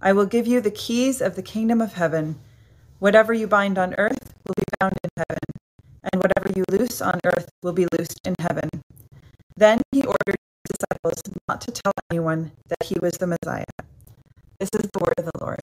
I 0.00 0.12
will 0.12 0.26
give 0.26 0.46
you 0.46 0.60
the 0.60 0.70
keys 0.70 1.20
of 1.20 1.36
the 1.36 1.42
kingdom 1.42 1.80
of 1.80 1.94
heaven. 1.94 2.38
Whatever 2.98 3.32
you 3.34 3.46
bind 3.46 3.78
on 3.78 3.94
earth 3.98 4.34
will 4.46 4.54
be 4.56 4.64
bound 4.80 4.94
in 5.02 5.10
heaven 5.16 5.38
and 6.12 6.22
whatever 6.22 6.50
you 6.54 6.64
loose 6.70 7.00
on 7.00 7.18
earth 7.24 7.48
will 7.62 7.72
be 7.72 7.86
loosed 7.98 8.20
in 8.24 8.34
heaven. 8.38 8.68
Then 9.56 9.80
he 9.92 10.02
ordered 10.02 10.36
his 10.36 10.76
disciples 10.78 11.22
not 11.48 11.60
to 11.62 11.72
tell 11.72 11.92
anyone 12.10 12.52
that 12.68 12.82
he 12.84 12.96
was 13.00 13.14
the 13.14 13.26
Messiah. 13.26 13.64
This 14.60 14.70
is 14.74 14.88
the 14.92 15.00
word 15.00 15.14
of 15.18 15.24
the 15.26 15.32
Lord. 15.40 15.60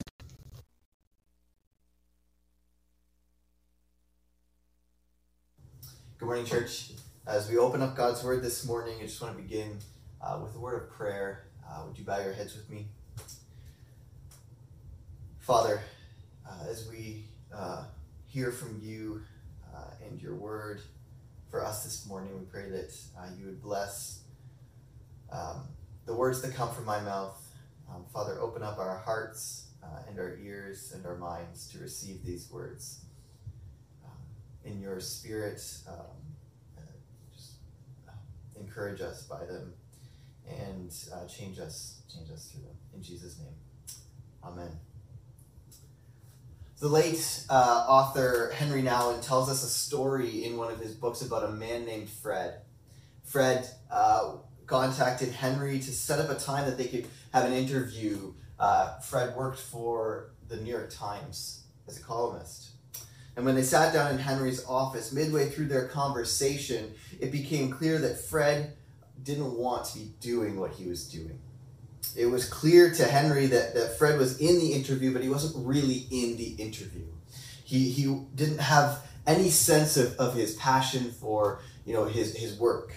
Good 6.18 6.26
morning, 6.26 6.46
church. 6.46 6.92
As 7.26 7.48
we 7.48 7.56
open 7.56 7.82
up 7.82 7.96
God's 7.96 8.22
word 8.24 8.42
this 8.42 8.66
morning, 8.66 8.96
I 9.00 9.06
just 9.06 9.20
want 9.20 9.36
to 9.36 9.42
begin 9.42 9.78
uh, 10.20 10.40
with 10.42 10.54
a 10.56 10.58
word 10.58 10.82
of 10.82 10.90
prayer. 10.90 11.46
Uh, 11.68 11.84
would 11.86 11.98
you 11.98 12.04
bow 12.04 12.18
your 12.18 12.32
heads 12.32 12.54
with 12.54 12.68
me? 12.68 12.88
Father, 15.44 15.82
uh, 16.48 16.70
as 16.70 16.88
we 16.88 17.26
uh, 17.54 17.84
hear 18.24 18.50
from 18.50 18.80
you 18.82 19.20
uh, 19.74 19.90
and 20.08 20.18
your 20.18 20.34
word 20.36 20.80
for 21.50 21.62
us 21.62 21.84
this 21.84 22.06
morning. 22.06 22.30
We 22.38 22.46
pray 22.46 22.70
that 22.70 22.96
uh, 23.18 23.26
you 23.38 23.44
would 23.44 23.60
bless 23.60 24.22
um, 25.30 25.64
the 26.06 26.14
words 26.14 26.40
that 26.40 26.54
come 26.54 26.72
from 26.74 26.86
my 26.86 26.98
mouth. 27.00 27.38
Um, 27.90 28.06
Father, 28.10 28.40
open 28.40 28.62
up 28.62 28.78
our 28.78 28.96
hearts 28.96 29.66
uh, 29.82 30.08
and 30.08 30.18
our 30.18 30.38
ears 30.42 30.92
and 30.94 31.04
our 31.04 31.16
minds 31.16 31.68
to 31.72 31.78
receive 31.78 32.24
these 32.24 32.50
words. 32.50 33.04
Um, 34.02 34.12
in 34.64 34.80
your 34.80 34.98
spirit. 34.98 35.60
Um, 35.86 36.78
uh, 36.78 36.80
just 37.36 37.56
encourage 38.58 39.02
us 39.02 39.24
by 39.24 39.44
them 39.44 39.74
and 40.48 40.90
change 41.28 41.58
us, 41.58 42.00
change 42.10 42.30
us 42.30 42.46
through 42.50 42.62
them. 42.62 42.76
In 42.94 43.02
Jesus' 43.02 43.38
name, 43.38 43.54
Amen. 44.42 44.70
The 46.84 46.90
late 46.90 47.46
uh, 47.48 47.86
author 47.88 48.52
Henri 48.58 48.82
Nouwen 48.82 49.26
tells 49.26 49.48
us 49.48 49.64
a 49.64 49.68
story 49.68 50.44
in 50.44 50.58
one 50.58 50.70
of 50.70 50.78
his 50.78 50.94
books 50.94 51.22
about 51.22 51.44
a 51.44 51.48
man 51.50 51.86
named 51.86 52.10
Fred. 52.10 52.60
Fred 53.22 53.66
uh, 53.90 54.34
contacted 54.66 55.32
Henri 55.32 55.78
to 55.78 55.92
set 55.92 56.18
up 56.18 56.28
a 56.28 56.38
time 56.38 56.66
that 56.66 56.76
they 56.76 56.84
could 56.84 57.06
have 57.32 57.46
an 57.46 57.54
interview. 57.54 58.34
Uh, 58.58 58.98
Fred 58.98 59.34
worked 59.34 59.60
for 59.60 60.34
the 60.48 60.58
New 60.58 60.72
York 60.72 60.90
Times 60.90 61.62
as 61.88 61.98
a 61.98 62.02
columnist. 62.02 62.72
And 63.34 63.46
when 63.46 63.54
they 63.54 63.62
sat 63.62 63.94
down 63.94 64.10
in 64.10 64.18
Henri's 64.18 64.62
office, 64.66 65.10
midway 65.10 65.48
through 65.48 65.68
their 65.68 65.88
conversation, 65.88 66.92
it 67.18 67.32
became 67.32 67.70
clear 67.70 67.98
that 68.00 68.20
Fred 68.20 68.74
didn't 69.22 69.56
want 69.56 69.86
to 69.86 70.00
be 70.00 70.12
doing 70.20 70.60
what 70.60 70.72
he 70.72 70.86
was 70.86 71.08
doing. 71.08 71.40
It 72.16 72.26
was 72.26 72.48
clear 72.48 72.92
to 72.94 73.04
Henri 73.04 73.46
that, 73.46 73.74
that 73.74 73.98
Fred 73.98 74.18
was 74.18 74.40
in 74.40 74.58
the 74.58 74.72
interview, 74.72 75.12
but 75.12 75.22
he 75.22 75.28
wasn't 75.28 75.66
really 75.66 76.06
in 76.10 76.36
the 76.36 76.54
interview. 76.58 77.06
He, 77.64 77.90
he 77.90 78.04
didn't 78.34 78.60
have 78.60 79.00
any 79.26 79.50
sense 79.50 79.96
of, 79.96 80.14
of 80.16 80.34
his 80.34 80.54
passion 80.54 81.10
for 81.10 81.60
you 81.84 81.94
know 81.94 82.04
his, 82.04 82.36
his 82.36 82.58
work. 82.58 82.92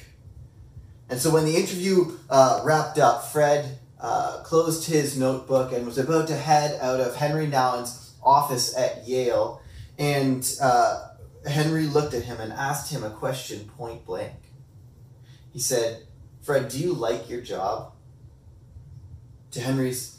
And 1.09 1.19
so 1.19 1.31
when 1.31 1.45
the 1.45 1.55
interview 1.55 2.17
uh, 2.29 2.61
wrapped 2.63 2.99
up, 2.99 3.31
Fred 3.31 3.79
uh, 3.99 4.41
closed 4.43 4.87
his 4.87 5.17
notebook 5.17 5.71
and 5.71 5.85
was 5.85 5.97
about 5.97 6.27
to 6.27 6.35
head 6.35 6.77
out 6.81 6.99
of 6.99 7.15
Henri 7.15 7.47
Nouwen's 7.47 8.13
office 8.21 8.75
at 8.77 9.07
Yale. 9.07 9.61
And 9.97 10.47
uh, 10.61 11.09
Henri 11.45 11.87
looked 11.87 12.13
at 12.13 12.23
him 12.23 12.39
and 12.39 12.51
asked 12.51 12.91
him 12.91 13.03
a 13.03 13.09
question 13.09 13.69
point 13.77 14.05
blank. 14.05 14.35
He 15.53 15.59
said, 15.59 16.03
Fred, 16.41 16.69
do 16.69 16.77
you 16.77 16.93
like 16.93 17.29
your 17.29 17.41
job? 17.41 17.93
To 19.51 19.61
Henri's 19.61 20.17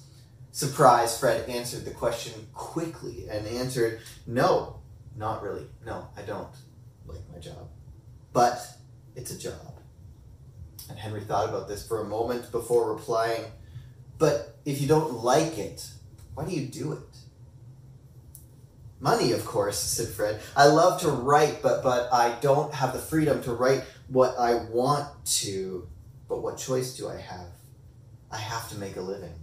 surprise, 0.52 1.18
Fred 1.18 1.48
answered 1.48 1.84
the 1.84 1.90
question 1.90 2.48
quickly 2.54 3.28
and 3.30 3.46
answered, 3.46 4.00
No, 4.26 4.80
not 5.16 5.42
really. 5.42 5.66
No, 5.84 6.08
I 6.16 6.22
don't 6.22 6.54
like 7.06 7.20
my 7.32 7.38
job. 7.38 7.68
But 8.32 8.66
it's 9.14 9.30
a 9.30 9.38
job. 9.38 9.74
And 10.88 10.98
Henri 10.98 11.20
thought 11.20 11.48
about 11.48 11.68
this 11.68 11.86
for 11.86 12.00
a 12.00 12.04
moment 12.04 12.50
before 12.50 12.92
replying, 12.92 13.44
But 14.18 14.56
if 14.64 14.80
you 14.80 14.88
don't 14.88 15.22
like 15.22 15.58
it, 15.58 15.86
why 16.34 16.44
do 16.44 16.52
you 16.54 16.66
do 16.66 16.92
it? 16.92 17.00
Money, 19.00 19.32
of 19.32 19.44
course, 19.44 19.78
said 19.78 20.08
Fred. 20.08 20.40
I 20.56 20.66
love 20.66 21.00
to 21.02 21.10
write, 21.10 21.62
but, 21.62 21.84
but 21.84 22.12
I 22.12 22.36
don't 22.40 22.74
have 22.74 22.92
the 22.92 22.98
freedom 22.98 23.42
to 23.44 23.52
write 23.52 23.84
what 24.08 24.34
I 24.38 24.54
want 24.54 25.08
to. 25.42 25.88
But 26.28 26.42
what 26.42 26.58
choice 26.58 26.96
do 26.96 27.08
I 27.08 27.16
have? 27.16 27.57
I 28.30 28.36
have 28.36 28.68
to 28.70 28.76
make 28.76 28.96
a 28.96 29.00
living. 29.00 29.34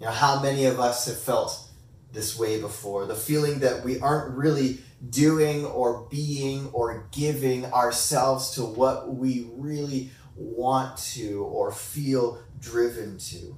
You 0.00 0.06
know, 0.06 0.12
how 0.12 0.40
many 0.40 0.66
of 0.66 0.78
us 0.78 1.06
have 1.06 1.18
felt 1.18 1.68
this 2.12 2.38
way 2.38 2.60
before? 2.60 3.06
The 3.06 3.14
feeling 3.14 3.60
that 3.60 3.84
we 3.84 4.00
aren't 4.00 4.36
really 4.36 4.78
doing 5.08 5.64
or 5.64 6.06
being 6.10 6.68
or 6.72 7.08
giving 7.12 7.66
ourselves 7.66 8.52
to 8.52 8.62
what 8.62 9.14
we 9.14 9.48
really 9.54 10.10
want 10.36 10.96
to 10.96 11.44
or 11.44 11.72
feel 11.72 12.40
driven 12.60 13.18
to. 13.18 13.56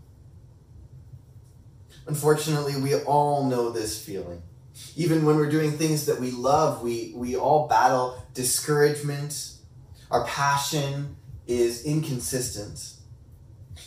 Unfortunately, 2.07 2.77
we 2.77 2.95
all 2.95 3.45
know 3.45 3.71
this 3.71 4.03
feeling. 4.03 4.43
Even 4.97 5.25
when 5.25 5.37
we're 5.37 5.51
doing 5.51 5.73
things 5.73 6.07
that 6.07 6.19
we 6.19 6.31
love, 6.31 6.83
we, 6.83 7.13
we 7.15 7.37
all 7.37 7.69
battle 7.69 8.23
discouragement. 8.33 9.55
Our 10.11 10.25
passion 10.25 11.17
is 11.47 11.85
inconsistent. 11.85 12.95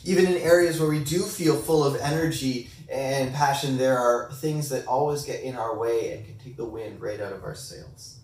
Even 0.03 0.25
in 0.25 0.33
areas 0.33 0.79
where 0.79 0.89
we 0.89 1.03
do 1.03 1.21
feel 1.21 1.55
full 1.55 1.83
of 1.83 1.95
energy 1.95 2.69
and 2.89 3.33
passion, 3.33 3.77
there 3.77 3.97
are 3.97 4.31
things 4.33 4.69
that 4.69 4.85
always 4.85 5.23
get 5.23 5.41
in 5.41 5.55
our 5.55 5.77
way 5.77 6.13
and 6.13 6.25
can 6.25 6.37
take 6.37 6.57
the 6.57 6.65
wind 6.65 7.01
right 7.01 7.21
out 7.21 7.31
of 7.31 7.43
our 7.43 7.55
sails. 7.55 8.19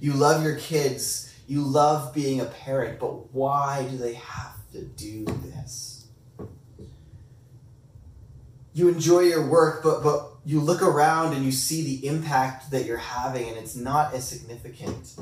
You 0.00 0.12
love 0.12 0.42
your 0.42 0.56
kids, 0.56 1.32
you 1.46 1.62
love 1.62 2.12
being 2.14 2.40
a 2.40 2.44
parent, 2.44 3.00
but 3.00 3.32
why 3.32 3.86
do 3.90 3.96
they 3.96 4.14
have 4.14 4.56
to 4.72 4.82
do 4.82 5.24
this? 5.24 6.06
You 8.74 8.88
enjoy 8.88 9.20
your 9.20 9.48
work, 9.48 9.82
but, 9.82 10.02
but 10.02 10.28
you 10.44 10.60
look 10.60 10.82
around 10.82 11.32
and 11.32 11.44
you 11.44 11.50
see 11.50 11.82
the 11.82 12.06
impact 12.06 12.70
that 12.70 12.84
you're 12.84 12.98
having, 12.98 13.48
and 13.48 13.56
it's 13.56 13.74
not 13.74 14.12
as 14.12 14.28
significant 14.28 15.14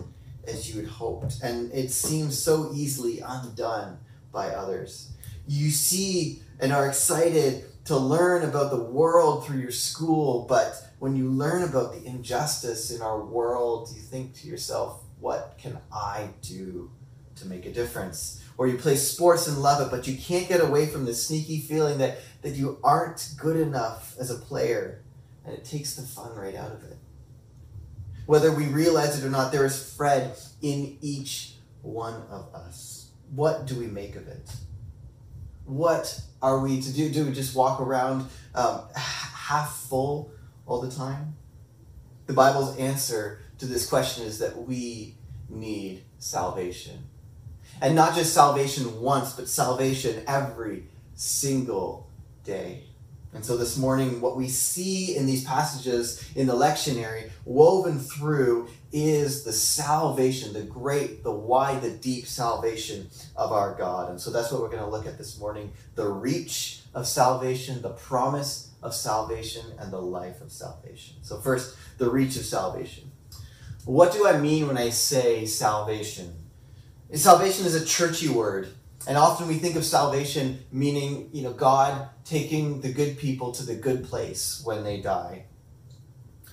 as 0.49 0.69
you 0.69 0.81
had 0.81 0.91
hoped. 0.91 1.37
And 1.41 1.73
it 1.73 1.93
seems 1.93 2.37
so 2.37 2.73
easily 2.75 3.21
undone 3.21 3.99
by 4.33 4.49
others. 4.49 5.14
You 5.47 5.71
see 5.71 6.43
and 6.61 6.73
are 6.73 6.89
excited 6.89 7.65
to 7.87 7.97
learn 7.97 8.43
about 8.43 8.71
the 8.71 8.83
world 8.83 9.47
through 9.47 9.59
your 9.59 9.71
school, 9.71 10.47
but 10.49 10.75
when 10.99 11.17
you 11.17 11.29
learn 11.29 11.63
about 11.63 11.93
the 11.93 12.05
injustice 12.07 12.91
in 12.91 13.03
our 13.03 13.23
world, 13.23 13.91
you 13.95 14.01
think 14.01 14.35
to 14.37 14.49
yourself, 14.49 15.03
what 15.21 15.57
can 15.59 15.79
I 15.93 16.31
do 16.41 16.91
to 17.37 17.47
make 17.47 17.67
a 17.67 17.73
difference? 17.73 18.43
Or 18.57 18.69
you 18.69 18.79
play 18.79 18.97
sports 18.97 19.47
and 19.47 19.59
love 19.59 19.87
it, 19.87 19.91
but 19.91 20.07
you 20.07 20.17
can't 20.17 20.49
get 20.49 20.63
away 20.63 20.87
from 20.87 21.05
the 21.05 21.15
sneaky 21.15 21.59
feeling 21.59 21.99
that, 21.99 22.19
that 22.43 22.51
you 22.51 22.79
aren't 22.83 23.35
good 23.37 23.57
enough 23.57 24.15
as 24.19 24.31
a 24.31 24.37
player, 24.37 25.03
and 25.45 25.55
it 25.55 25.65
takes 25.65 25.95
the 25.95 26.03
fun 26.03 26.35
right 26.35 26.55
out 26.55 26.73
of 26.73 26.85
it. 26.85 26.97
Whether 28.27 28.53
we 28.53 28.67
realize 28.67 29.23
it 29.23 29.27
or 29.27 29.31
not, 29.31 29.53
there 29.53 29.67
is 29.67 29.93
Fred 29.95 30.39
in 30.63 30.97
each 31.03 31.57
one 31.83 32.23
of 32.31 32.55
us. 32.55 33.09
What 33.35 33.67
do 33.67 33.79
we 33.79 33.87
make 33.87 34.17
of 34.17 34.27
it? 34.27 34.51
What 35.65 36.21
are 36.43 36.59
we 36.61 36.81
to 36.81 36.93
do? 36.93 37.11
Do 37.11 37.25
we 37.27 37.33
just 37.33 37.57
walk 37.57 37.81
around 37.81 38.29
um, 38.55 38.83
half 38.95 39.75
full 39.89 40.31
all 40.67 40.81
the 40.81 40.91
time? 40.91 41.37
The 42.27 42.33
Bible's 42.33 42.77
answer 42.79 43.41
to 43.59 43.67
this 43.67 43.87
question 43.87 44.25
is 44.25 44.39
that 44.39 44.57
we 44.57 45.17
need 45.49 46.05
salvation. 46.19 47.05
And 47.81 47.95
not 47.95 48.15
just 48.15 48.33
salvation 48.33 49.01
once, 49.01 49.33
but 49.33 49.49
salvation 49.49 50.23
every 50.27 50.85
single 51.15 52.09
day. 52.45 52.85
And 53.33 53.45
so 53.45 53.57
this 53.57 53.77
morning, 53.77 54.21
what 54.21 54.37
we 54.37 54.49
see 54.49 55.17
in 55.17 55.27
these 55.27 55.45
passages 55.45 56.25
in 56.37 56.47
the 56.47 56.55
lectionary, 56.55 57.31
woven 57.45 57.99
through, 57.99 58.69
is 58.95 59.43
the 59.43 59.53
salvation, 59.53 60.53
the 60.53 60.63
great, 60.63 61.25
the 61.25 61.33
wide, 61.33 61.83
the 61.83 61.91
deep 61.91 62.27
salvation 62.27 63.09
of 63.35 63.51
our 63.51 63.75
God. 63.75 64.09
And 64.09 64.21
so 64.21 64.31
that's 64.31 64.53
what 64.53 64.63
we're 64.63 64.69
going 64.69 64.85
to 64.85 64.89
look 64.89 65.05
at 65.05 65.19
this 65.19 65.39
morning 65.39 65.73
the 65.97 66.09
reach 66.09 66.81
of 66.95 67.07
salvation, 67.07 67.83
the 67.83 67.91
promise 67.91 68.71
of 68.83 68.95
salvation, 68.95 69.67
and 69.81 69.93
the 69.93 70.01
life 70.01 70.41
of 70.41 70.53
salvation. 70.53 71.17
So, 71.23 71.39
first, 71.39 71.77
the 71.99 72.09
reach 72.09 72.37
of 72.37 72.45
salvation. 72.45 73.11
What 73.85 74.13
do 74.13 74.29
I 74.29 74.39
mean 74.39 74.69
when 74.69 74.79
I 74.79 74.91
say 74.91 75.45
salvation? 75.45 76.33
Salvation 77.13 77.67
is 77.67 77.75
a 77.75 77.85
churchy 77.85 78.29
word. 78.29 78.69
And 79.07 79.19
often 79.19 79.49
we 79.49 79.55
think 79.55 79.77
of 79.77 79.85
salvation 79.85 80.61
meaning, 80.73 81.29
you 81.33 81.43
know, 81.43 81.53
God 81.53 82.09
taking 82.25 82.81
the 82.81 82.93
good 82.93 83.19
people 83.19 83.53
to 83.53 83.67
the 83.67 83.75
good 83.75 84.05
place 84.05 84.63
when 84.65 84.85
they 84.85 85.01
die. 85.01 85.47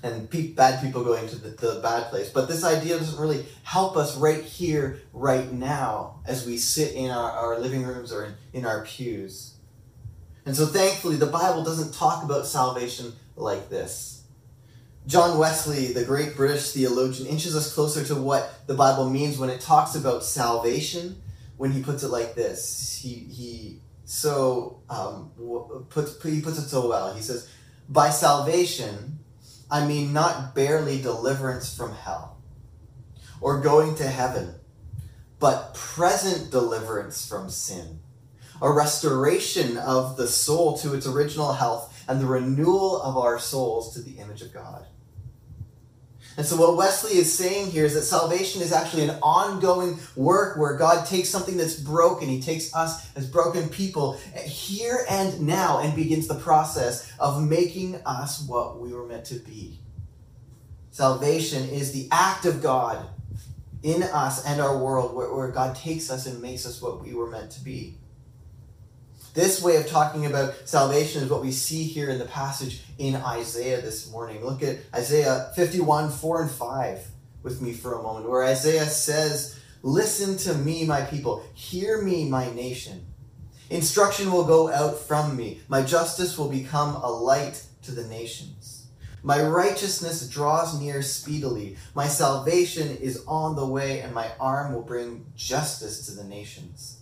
And 0.04 0.30
pe- 0.30 0.54
bad 0.54 0.82
people 0.82 1.04
going 1.04 1.28
to 1.28 1.36
the, 1.36 1.50
the 1.50 1.80
bad 1.82 2.10
place. 2.10 2.30
But 2.30 2.48
this 2.48 2.64
idea 2.64 2.98
doesn't 2.98 3.20
really 3.20 3.46
help 3.64 3.96
us 3.96 4.18
right 4.18 4.44
here, 4.44 5.00
right 5.14 5.52
now, 5.52 6.22
as 6.26 6.46
we 6.46 6.58
sit 6.58 6.94
in 6.94 7.12
our, 7.12 7.32
our 7.32 7.60
living 7.60 7.84
rooms 7.84 8.12
or 8.12 8.26
in, 8.26 8.34
in 8.54 8.66
our 8.66 8.84
pews. 8.84 9.56
And 10.46 10.56
so 10.56 10.66
thankfully, 10.66 11.18
the 11.18 11.28
Bible 11.28 11.64
doesn't 11.64 11.94
talk 11.94 12.24
about 12.24 12.48
salvation 12.48 13.14
like 13.36 13.70
this. 13.70 14.24
John 15.08 15.38
Wesley, 15.38 15.94
the 15.94 16.06
great 16.06 16.36
British 16.36 16.72
theologian, 16.72 17.28
inches 17.28 17.56
us 17.56 17.74
closer 17.74 18.04
to 18.06 18.16
what 18.16 18.68
the 18.68 18.74
Bible 18.74 19.10
means 19.10 19.38
when 19.38 19.50
it 19.50 19.62
talks 19.62 19.96
about 19.96 20.24
salvation 20.24 21.22
when 21.58 21.72
he 21.72 21.84
puts 21.84 22.04
it 22.04 22.10
like 22.10 22.36
this. 22.36 23.00
He 23.02 23.14
he 23.14 23.82
so 24.06 24.82
um, 24.90 25.32
puts 25.90 26.22
he 26.24 26.42
puts 26.42 26.60
it 26.60 26.68
so 26.68 26.88
well. 26.88 27.14
He 27.14 27.22
says, 27.22 27.50
"By 27.90 28.10
salvation, 28.10 29.20
I 29.72 29.88
mean 29.88 30.12
not 30.12 30.54
barely 30.54 31.02
deliverance 31.02 31.74
from 31.74 31.94
hell, 31.94 32.38
or 33.40 33.62
going 33.62 33.96
to 33.96 34.08
heaven, 34.08 34.56
but 35.40 35.74
present 35.74 36.52
deliverance 36.52 37.26
from 37.26 37.50
sin." 37.50 38.02
A 38.62 38.72
restoration 38.72 39.78
of 39.78 40.18
the 40.18 40.28
soul 40.28 40.78
to 40.80 40.94
its 40.94 41.08
original 41.08 41.54
health 41.54 41.92
and 42.08 42.22
the 42.22 42.28
renewal 42.28 43.02
of 43.02 43.18
our 43.18 43.40
souls 43.40 43.94
to 43.94 44.02
the 44.02 44.20
image 44.20 44.44
of 44.44 44.54
God. 44.54 44.86
And 46.38 46.46
so, 46.46 46.56
what 46.56 46.78
Wesley 46.78 47.18
is 47.18 47.34
saying 47.34 47.72
here 47.72 47.86
is 47.86 47.94
that 47.94 48.04
salvation 48.04 48.62
is 48.62 48.72
actually 48.72 49.04
an 49.04 49.18
ongoing 49.22 50.00
work 50.16 50.58
where 50.58 50.78
God 50.78 51.06
takes 51.06 51.30
something 51.30 51.58
that's 51.58 51.76
broken, 51.76 52.30
He 52.30 52.42
takes 52.42 52.74
us 52.74 53.14
as 53.16 53.28
broken 53.28 53.68
people 53.70 54.18
here 54.44 55.06
and 55.10 55.42
now 55.42 55.80
and 55.80 55.96
begins 55.96 56.28
the 56.28 56.40
process 56.40 57.12
of 57.20 57.44
making 57.44 57.96
us 58.06 58.46
what 58.48 58.80
we 58.80 58.94
were 58.94 59.06
meant 59.06 59.26
to 59.26 59.36
be. 59.36 59.80
Salvation 60.92 61.70
is 61.70 61.92
the 61.92 62.08
act 62.12 62.46
of 62.46 62.62
God 62.62 63.08
in 63.84 64.04
us 64.04 64.46
and 64.46 64.62
our 64.62 64.78
world 64.78 65.16
where, 65.16 65.50
God 65.50 65.76
takes 65.76 66.12
us 66.12 66.26
and 66.26 66.42
makes 66.42 66.66
us 66.66 66.82
what 66.82 67.04
we 67.04 67.14
were 67.14 67.30
meant 67.30 67.52
to 67.52 67.64
be. 67.64 67.98
This 69.34 69.62
way 69.62 69.78
of 69.78 69.88
talking 69.88 70.26
about 70.26 70.68
salvation 70.68 71.24
is 71.24 71.30
what 71.30 71.42
we 71.42 71.54
see 71.54 71.84
here 71.84 72.10
in 72.10 72.20
the 72.20 72.26
passage 72.26 72.82
in 72.98 73.16
Isaiah 73.16 73.82
this 73.82 74.12
morning. 74.12 74.44
Look 74.44 74.62
at 74.62 74.80
Isaiah 74.94 75.52
51, 75.56 76.10
4 76.10 76.42
and 76.42 76.52
5 76.52 77.08
with 77.42 77.62
me 77.62 77.72
for 77.72 77.94
a 77.94 78.04
moment, 78.04 78.30
where 78.30 78.44
Isaiah 78.44 78.86
says, 78.86 79.58
Listen 79.84 80.38
to 80.38 80.54
me, 80.54 80.86
my 80.86 81.02
people. 81.02 81.46
Hear 81.54 82.02
me, 82.02 82.30
my 82.30 82.54
nation. 82.54 83.06
Instruction 83.70 84.34
will 84.34 84.44
go 84.44 84.70
out 84.70 85.00
from 85.00 85.38
me. 85.38 85.62
My 85.70 85.82
justice 85.82 86.38
will 86.38 86.50
become 86.50 86.96
a 86.96 87.10
light 87.10 87.64
to 87.84 87.92
the 87.92 88.04
nations. 88.04 88.88
My 89.24 89.42
righteousness 89.42 90.28
draws 90.28 90.80
near 90.80 91.02
speedily. 91.02 91.78
My 91.96 92.08
salvation 92.08 92.98
is 92.98 93.24
on 93.28 93.56
the 93.56 93.66
way, 93.66 94.02
and 94.02 94.14
my 94.14 94.30
arm 94.42 94.74
will 94.74 94.82
bring 94.82 95.26
justice 95.38 96.06
to 96.08 96.12
the 96.12 96.26
nations. 96.26 97.01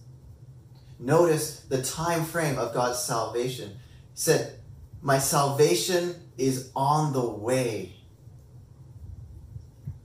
Notice 1.00 1.62
the 1.62 1.82
time 1.82 2.26
frame 2.26 2.58
of 2.58 2.74
God's 2.74 3.00
salvation. 3.00 3.70
He 3.70 3.76
said, 4.16 4.60
My 5.02 5.18
salvation 5.18 6.16
is 6.38 6.72
on 6.76 7.14
the 7.14 7.26
way. 7.26 7.96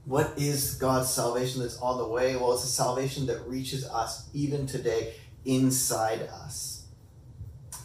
What 0.05 0.33
is 0.37 0.75
God's 0.75 1.09
salvation 1.09 1.61
that's 1.61 1.77
on 1.79 1.97
the 1.97 2.07
way? 2.07 2.35
Well, 2.35 2.53
it's 2.53 2.63
a 2.63 2.67
salvation 2.67 3.25
that 3.25 3.45
reaches 3.47 3.85
us 3.85 4.29
even 4.33 4.67
today 4.67 5.15
inside 5.43 6.21
us. 6.21 6.85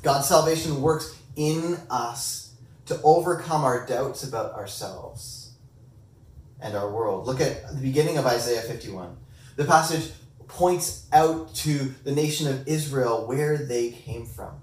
God's 0.03 0.29
salvation 0.29 0.81
works 0.81 1.17
in 1.35 1.79
us 1.91 2.55
to 2.87 3.01
overcome 3.03 3.65
our 3.65 3.87
doubts 3.87 4.23
about 4.23 4.55
ourselves 4.55 5.53
and 6.61 6.77
our 6.77 6.91
world. 6.91 7.27
Look 7.27 7.41
at 7.41 7.69
the 7.69 7.81
beginning 7.81 8.19
of 8.19 8.27
Isaiah 8.27 8.63
51. 8.63 9.17
The 9.57 9.65
passage 9.65 10.11
points 10.51 11.07
out 11.13 11.55
to 11.55 11.95
the 12.05 12.13
nation 12.13 12.49
of 12.49 12.67
Israel 12.69 13.27
where 13.27 13.57
they 13.57 13.91
came 13.91 14.27
from. 14.27 14.55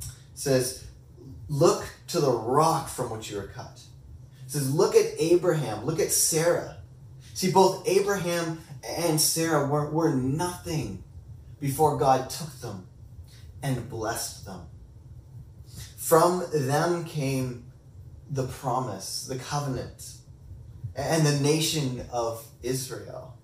It 0.00 0.08
says, 0.34 0.86
Look 1.48 1.84
to 2.08 2.20
the 2.20 2.32
rock 2.32 2.88
from 2.88 3.10
which 3.10 3.30
you 3.30 3.36
were 3.36 3.48
cut. 3.48 3.82
It 4.46 4.50
says, 4.50 4.74
Look 4.74 4.94
at 4.94 5.12
Abraham, 5.18 5.84
look 5.84 6.00
at 6.00 6.12
Sarah. 6.12 6.78
See, 7.34 7.50
both 7.50 7.86
Abraham 7.88 8.60
and 8.84 9.20
Sarah 9.20 9.66
were, 9.66 9.90
were 9.90 10.14
nothing 10.14 11.02
before 11.60 11.98
God 11.98 12.30
took 12.30 12.60
them 12.60 12.86
and 13.62 13.88
blessed 13.88 14.46
them. 14.46 14.62
From 15.96 16.44
them 16.52 17.04
came 17.04 17.64
the 18.30 18.46
promise, 18.46 19.26
the 19.26 19.36
covenant, 19.36 20.14
and 20.94 21.24
the 21.24 21.40
nation 21.40 22.06
of 22.12 22.44
Israel. 22.62 23.36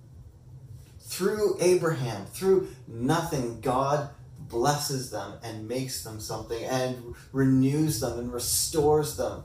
Through 1.19 1.57
Abraham, 1.59 2.27
through 2.27 2.69
nothing, 2.87 3.61
God 3.61 4.11
blesses 4.39 5.11
them 5.11 5.33
and 5.43 5.67
makes 5.67 6.05
them 6.05 6.21
something 6.21 6.65
and 6.65 7.17
renews 7.33 7.99
them 7.99 8.21
and 8.21 8.33
restores 8.33 9.17
them. 9.17 9.43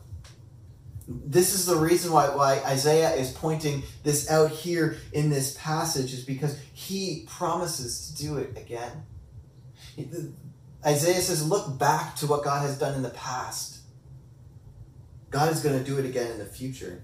This 1.07 1.55
is 1.55 1.65
the 1.65 1.75
reason 1.75 2.11
why, 2.11 2.29
why 2.35 2.59
Isaiah 2.59 3.15
is 3.15 3.31
pointing 3.31 3.81
this 4.03 4.29
out 4.29 4.51
here 4.51 4.97
in 5.13 5.31
this 5.31 5.57
passage, 5.59 6.13
is 6.13 6.23
because 6.23 6.59
he 6.73 7.25
promises 7.27 8.11
to 8.11 8.23
do 8.23 8.37
it 8.37 8.55
again. 8.55 8.91
Isaiah 10.85 11.21
says, 11.21 11.43
Look 11.43 11.79
back 11.79 12.15
to 12.17 12.27
what 12.27 12.43
God 12.43 12.61
has 12.61 12.77
done 12.77 12.93
in 12.93 13.01
the 13.01 13.09
past. 13.09 13.79
God 15.31 15.51
is 15.51 15.63
going 15.63 15.79
to 15.79 15.83
do 15.83 15.97
it 15.97 16.05
again 16.05 16.33
in 16.33 16.37
the 16.37 16.45
future. 16.45 17.03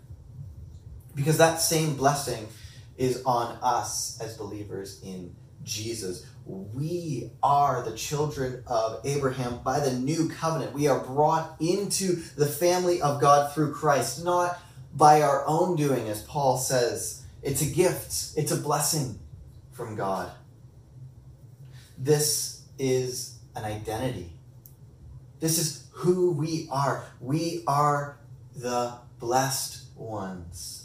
Because 1.15 1.39
that 1.39 1.59
same 1.59 1.95
blessing 1.95 2.47
is 2.99 3.23
on 3.25 3.57
us 3.63 4.19
as 4.21 4.37
believers 4.37 5.01
in 5.01 5.33
Jesus. 5.63 6.25
We 6.45 7.31
are 7.41 7.81
the 7.81 7.95
children 7.95 8.63
of 8.67 9.01
Abraham 9.05 9.59
by 9.63 9.79
the 9.79 9.93
new 9.93 10.29
covenant. 10.29 10.73
We 10.73 10.87
are 10.87 10.99
brought 10.99 11.55
into 11.59 12.17
the 12.35 12.45
family 12.45 13.01
of 13.01 13.21
God 13.21 13.53
through 13.53 13.73
Christ, 13.73 14.23
not 14.23 14.59
by 14.93 15.21
our 15.21 15.47
own 15.47 15.75
doing, 15.75 16.09
as 16.09 16.21
Paul 16.23 16.57
says. 16.57 17.23
It's 17.41 17.61
a 17.61 17.71
gift, 17.73 18.33
it's 18.35 18.51
a 18.51 18.57
blessing 18.57 19.19
from 19.71 19.95
God. 19.95 20.31
This 21.97 22.63
is 22.77 23.37
an 23.55 23.63
identity. 23.63 24.33
This 25.39 25.57
is 25.57 25.87
who 25.91 26.31
we 26.31 26.67
are. 26.69 27.05
We 27.21 27.63
are 27.65 28.17
the 28.55 28.95
blessed 29.19 29.83
ones. 29.95 30.78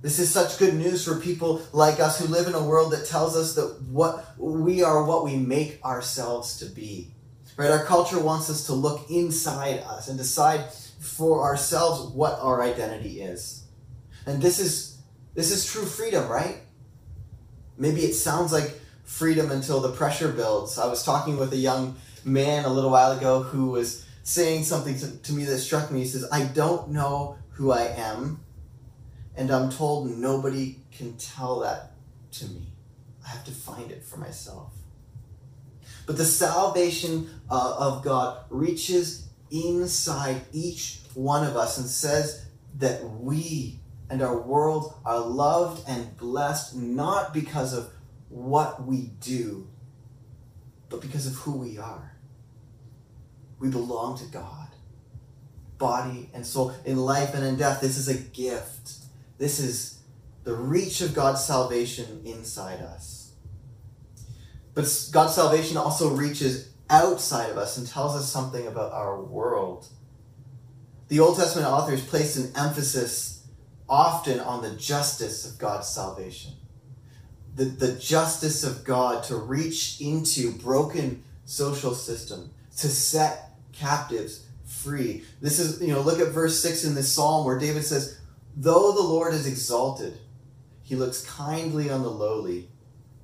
This 0.00 0.20
is 0.20 0.30
such 0.30 0.58
good 0.58 0.74
news 0.74 1.04
for 1.04 1.18
people 1.18 1.60
like 1.72 1.98
us 1.98 2.20
who 2.20 2.26
live 2.26 2.46
in 2.46 2.54
a 2.54 2.62
world 2.62 2.92
that 2.92 3.06
tells 3.06 3.36
us 3.36 3.54
that 3.56 3.82
what 3.82 4.38
we 4.38 4.82
are 4.82 5.02
what 5.02 5.24
we 5.24 5.36
make 5.36 5.84
ourselves 5.84 6.58
to 6.58 6.66
be. 6.66 7.14
Right? 7.56 7.70
Our 7.70 7.84
culture 7.84 8.20
wants 8.20 8.48
us 8.48 8.66
to 8.66 8.74
look 8.74 9.10
inside 9.10 9.80
us 9.80 10.08
and 10.08 10.16
decide 10.16 10.72
for 11.00 11.42
ourselves 11.42 12.12
what 12.12 12.38
our 12.40 12.62
identity 12.62 13.20
is. 13.20 13.64
And 14.24 14.40
this 14.40 14.60
is 14.60 14.98
this 15.34 15.50
is 15.50 15.66
true 15.66 15.84
freedom, 15.84 16.28
right? 16.28 16.60
Maybe 17.76 18.02
it 18.02 18.14
sounds 18.14 18.52
like 18.52 18.80
freedom 19.02 19.50
until 19.50 19.80
the 19.80 19.90
pressure 19.90 20.30
builds. 20.30 20.78
I 20.78 20.86
was 20.86 21.02
talking 21.02 21.38
with 21.38 21.52
a 21.52 21.56
young 21.56 21.96
man 22.24 22.64
a 22.64 22.72
little 22.72 22.90
while 22.90 23.12
ago 23.12 23.42
who 23.42 23.70
was 23.70 24.04
saying 24.22 24.62
something 24.62 24.96
to, 24.98 25.16
to 25.16 25.32
me 25.32 25.44
that 25.44 25.58
struck 25.58 25.90
me. 25.90 26.00
He 26.00 26.06
says, 26.06 26.28
I 26.30 26.44
don't 26.44 26.90
know 26.90 27.36
who 27.52 27.72
I 27.72 27.86
am 27.96 28.40
and 29.38 29.52
I'm 29.52 29.70
told 29.70 30.10
nobody 30.10 30.80
can 30.90 31.16
tell 31.16 31.60
that 31.60 31.92
to 32.32 32.46
me. 32.46 32.72
I 33.24 33.28
have 33.28 33.44
to 33.44 33.52
find 33.52 33.90
it 33.92 34.02
for 34.02 34.18
myself. 34.18 34.72
But 36.06 36.16
the 36.16 36.24
salvation 36.24 37.30
uh, 37.48 37.76
of 37.78 38.02
God 38.02 38.44
reaches 38.50 39.28
inside 39.52 40.42
each 40.52 40.98
one 41.14 41.46
of 41.46 41.56
us 41.56 41.78
and 41.78 41.86
says 41.86 42.46
that 42.78 43.04
we 43.04 43.78
and 44.10 44.22
our 44.22 44.36
world 44.36 44.94
are 45.04 45.20
loved 45.20 45.88
and 45.88 46.16
blessed 46.16 46.74
not 46.74 47.32
because 47.32 47.72
of 47.74 47.90
what 48.30 48.84
we 48.84 49.12
do, 49.20 49.68
but 50.88 51.00
because 51.00 51.28
of 51.28 51.34
who 51.34 51.58
we 51.58 51.78
are. 51.78 52.12
We 53.60 53.68
belong 53.68 54.18
to 54.18 54.24
God, 54.26 54.68
body 55.78 56.28
and 56.34 56.44
soul, 56.44 56.74
in 56.84 56.96
life 56.96 57.34
and 57.34 57.44
in 57.44 57.56
death. 57.56 57.80
This 57.80 57.98
is 57.98 58.08
a 58.08 58.18
gift. 58.18 58.97
This 59.38 59.60
is 59.60 60.00
the 60.44 60.54
reach 60.54 61.00
of 61.00 61.14
God's 61.14 61.44
salvation 61.44 62.22
inside 62.24 62.80
us. 62.80 63.32
But 64.74 65.08
God's 65.12 65.34
salvation 65.34 65.76
also 65.76 66.10
reaches 66.14 66.70
outside 66.90 67.50
of 67.50 67.58
us 67.58 67.76
and 67.76 67.86
tells 67.86 68.16
us 68.16 68.30
something 68.30 68.66
about 68.66 68.92
our 68.92 69.20
world. 69.20 69.86
The 71.08 71.20
Old 71.20 71.36
Testament 71.36 71.68
authors 71.68 72.04
place 72.04 72.36
an 72.36 72.52
emphasis 72.56 73.46
often 73.88 74.40
on 74.40 74.62
the 74.62 74.76
justice 74.76 75.50
of 75.50 75.58
God's 75.58 75.88
salvation. 75.88 76.52
The, 77.54 77.64
the 77.64 77.94
justice 77.94 78.62
of 78.62 78.84
God 78.84 79.24
to 79.24 79.36
reach 79.36 80.00
into 80.00 80.52
broken 80.52 81.24
social 81.44 81.94
system, 81.94 82.50
to 82.76 82.88
set 82.88 83.50
captives 83.72 84.46
free. 84.64 85.24
This 85.40 85.58
is, 85.58 85.80
you 85.80 85.92
know, 85.92 86.00
look 86.00 86.20
at 86.20 86.28
verse 86.28 86.60
6 86.60 86.84
in 86.84 86.94
this 86.94 87.12
psalm 87.12 87.46
where 87.46 87.58
David 87.58 87.84
says, 87.84 88.20
Though 88.56 88.92
the 88.92 89.02
Lord 89.02 89.34
is 89.34 89.46
exalted, 89.46 90.18
he 90.82 90.96
looks 90.96 91.22
kindly 91.22 91.90
on 91.90 92.02
the 92.02 92.10
lowly. 92.10 92.68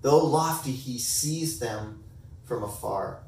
Though 0.03 0.25
lofty, 0.25 0.73
he 0.73 0.99
sees 0.99 1.59
them 1.59 2.05
from 2.45 2.63
afar. 2.63 3.23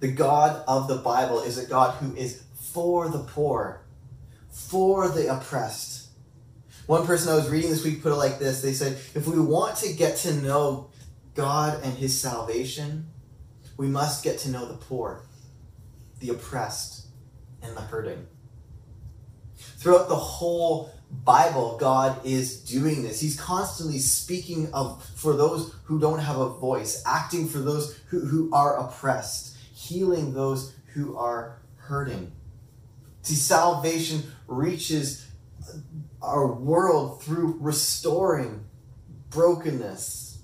The 0.00 0.10
God 0.10 0.64
of 0.66 0.88
the 0.88 0.96
Bible 0.96 1.40
is 1.40 1.58
a 1.58 1.66
God 1.66 1.94
who 1.94 2.16
is 2.16 2.42
for 2.54 3.08
the 3.08 3.20
poor, 3.20 3.84
for 4.50 5.08
the 5.08 5.34
oppressed. 5.34 6.08
One 6.86 7.06
person 7.06 7.32
I 7.32 7.36
was 7.36 7.48
reading 7.48 7.70
this 7.70 7.84
week 7.84 8.02
put 8.02 8.12
it 8.12 8.16
like 8.16 8.38
this 8.38 8.60
They 8.60 8.74
said, 8.74 8.98
if 9.14 9.26
we 9.26 9.38
want 9.38 9.76
to 9.78 9.92
get 9.92 10.16
to 10.18 10.34
know 10.34 10.90
God 11.34 11.82
and 11.82 11.94
his 11.94 12.18
salvation, 12.18 13.06
we 13.76 13.86
must 13.86 14.22
get 14.22 14.38
to 14.40 14.50
know 14.50 14.66
the 14.66 14.76
poor, 14.76 15.22
the 16.20 16.30
oppressed, 16.30 17.06
and 17.62 17.76
the 17.76 17.80
hurting. 17.80 18.26
Throughout 19.84 20.08
the 20.08 20.16
whole 20.16 20.90
Bible, 21.10 21.76
God 21.76 22.24
is 22.24 22.58
doing 22.60 23.02
this. 23.02 23.20
He's 23.20 23.38
constantly 23.38 23.98
speaking 23.98 24.72
of 24.72 25.04
for 25.14 25.36
those 25.36 25.74
who 25.84 26.00
don't 26.00 26.20
have 26.20 26.38
a 26.38 26.48
voice, 26.48 27.02
acting 27.04 27.46
for 27.46 27.58
those 27.58 27.94
who, 28.08 28.20
who 28.20 28.50
are 28.54 28.78
oppressed, 28.78 29.58
healing 29.74 30.32
those 30.32 30.72
who 30.94 31.18
are 31.18 31.58
hurting. 31.76 32.32
See, 33.20 33.34
salvation 33.34 34.22
reaches 34.46 35.26
our 36.22 36.50
world 36.50 37.22
through 37.22 37.58
restoring 37.60 38.64
brokenness. 39.28 40.38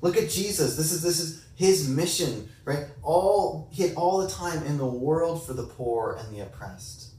Look 0.00 0.16
at 0.16 0.28
Jesus. 0.28 0.76
This 0.76 0.90
is 0.90 1.02
this 1.02 1.20
is 1.20 1.44
his 1.54 1.88
mission, 1.88 2.48
right? 2.64 2.86
All 3.00 3.70
had 3.78 3.94
all 3.94 4.18
the 4.18 4.28
time 4.28 4.64
in 4.64 4.76
the 4.76 4.84
world 4.84 5.46
for 5.46 5.52
the 5.52 5.68
poor 5.68 6.18
and 6.18 6.34
the 6.34 6.42
oppressed. 6.42 7.13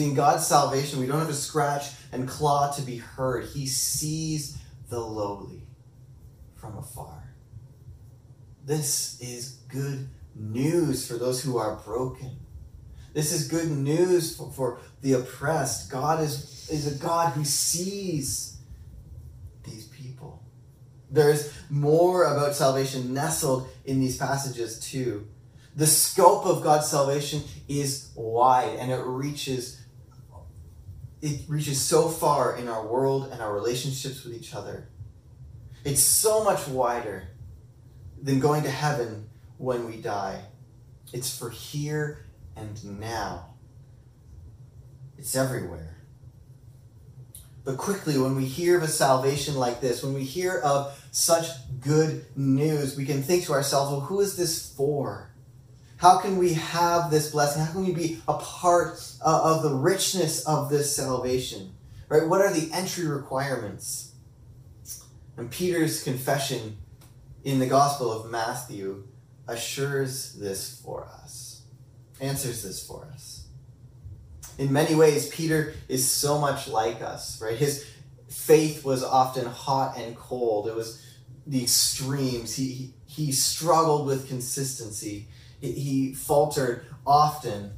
In 0.00 0.14
God's 0.14 0.46
salvation, 0.46 0.98
we 0.98 1.06
don't 1.06 1.18
have 1.18 1.28
to 1.28 1.34
scratch 1.34 1.90
and 2.10 2.26
claw 2.26 2.72
to 2.72 2.82
be 2.82 2.96
heard. 2.96 3.44
He 3.44 3.66
sees 3.66 4.56
the 4.88 4.98
lowly 4.98 5.66
from 6.56 6.78
afar. 6.78 7.34
This 8.64 9.20
is 9.20 9.58
good 9.68 10.08
news 10.34 11.06
for 11.06 11.14
those 11.14 11.42
who 11.42 11.58
are 11.58 11.76
broken. 11.76 12.38
This 13.12 13.32
is 13.32 13.48
good 13.48 13.70
news 13.70 14.36
for, 14.36 14.50
for 14.50 14.78
the 15.02 15.14
oppressed. 15.14 15.90
God 15.90 16.22
is, 16.22 16.68
is 16.70 16.86
a 16.86 16.98
God 17.02 17.32
who 17.32 17.44
sees 17.44 18.58
these 19.64 19.86
people. 19.88 20.42
There's 21.10 21.52
more 21.68 22.24
about 22.24 22.54
salvation 22.54 23.12
nestled 23.12 23.68
in 23.84 24.00
these 24.00 24.16
passages, 24.16 24.78
too. 24.78 25.26
The 25.76 25.86
scope 25.86 26.46
of 26.46 26.62
God's 26.62 26.88
salvation 26.88 27.42
is 27.68 28.10
wide 28.14 28.76
and 28.78 28.90
it 28.90 29.02
reaches 29.04 29.79
it 31.22 31.42
reaches 31.48 31.80
so 31.80 32.08
far 32.08 32.56
in 32.56 32.68
our 32.68 32.86
world 32.86 33.30
and 33.32 33.40
our 33.42 33.52
relationships 33.52 34.24
with 34.24 34.34
each 34.34 34.54
other. 34.54 34.88
It's 35.84 36.02
so 36.02 36.44
much 36.44 36.66
wider 36.68 37.28
than 38.22 38.40
going 38.40 38.62
to 38.64 38.70
heaven 38.70 39.28
when 39.58 39.86
we 39.86 39.96
die. 39.96 40.42
It's 41.12 41.36
for 41.36 41.50
here 41.50 42.26
and 42.56 43.00
now. 43.00 43.54
It's 45.18 45.36
everywhere. 45.36 45.98
But 47.64 47.76
quickly, 47.76 48.18
when 48.18 48.36
we 48.36 48.46
hear 48.46 48.78
of 48.78 48.82
a 48.82 48.88
salvation 48.88 49.54
like 49.54 49.80
this, 49.80 50.02
when 50.02 50.14
we 50.14 50.24
hear 50.24 50.58
of 50.60 50.98
such 51.10 51.46
good 51.80 52.24
news, 52.36 52.96
we 52.96 53.04
can 53.04 53.22
think 53.22 53.44
to 53.44 53.52
ourselves, 53.52 53.90
well, 53.90 54.00
who 54.00 54.20
is 54.20 54.36
this 54.36 54.72
for? 54.74 55.29
How 56.00 56.18
can 56.18 56.38
we 56.38 56.54
have 56.54 57.10
this 57.10 57.30
blessing? 57.30 57.62
How 57.62 57.72
can 57.72 57.84
we 57.84 57.92
be 57.92 58.22
a 58.26 58.32
part 58.32 58.98
uh, 59.22 59.54
of 59.54 59.62
the 59.62 59.74
richness 59.74 60.46
of 60.46 60.70
this 60.70 60.96
salvation? 60.96 61.74
Right? 62.08 62.26
What 62.26 62.40
are 62.40 62.50
the 62.50 62.72
entry 62.72 63.06
requirements? 63.06 64.12
And 65.36 65.50
Peter's 65.50 66.02
confession 66.02 66.78
in 67.44 67.58
the 67.58 67.66
Gospel 67.66 68.10
of 68.10 68.30
Matthew 68.30 69.08
assures 69.46 70.32
this 70.32 70.80
for 70.82 71.06
us, 71.22 71.64
answers 72.18 72.62
this 72.62 72.86
for 72.86 73.06
us. 73.12 73.48
In 74.56 74.72
many 74.72 74.94
ways, 74.94 75.28
Peter 75.28 75.74
is 75.86 76.10
so 76.10 76.38
much 76.38 76.66
like 76.66 77.02
us, 77.02 77.42
right? 77.42 77.58
His 77.58 77.86
faith 78.30 78.86
was 78.86 79.04
often 79.04 79.44
hot 79.44 79.98
and 79.98 80.16
cold. 80.16 80.66
It 80.66 80.74
was 80.74 81.04
the 81.46 81.62
extremes. 81.62 82.56
He, 82.56 82.94
he 83.04 83.32
struggled 83.32 84.06
with 84.06 84.28
consistency 84.28 85.28
he 85.60 86.14
faltered 86.14 86.86
often. 87.06 87.72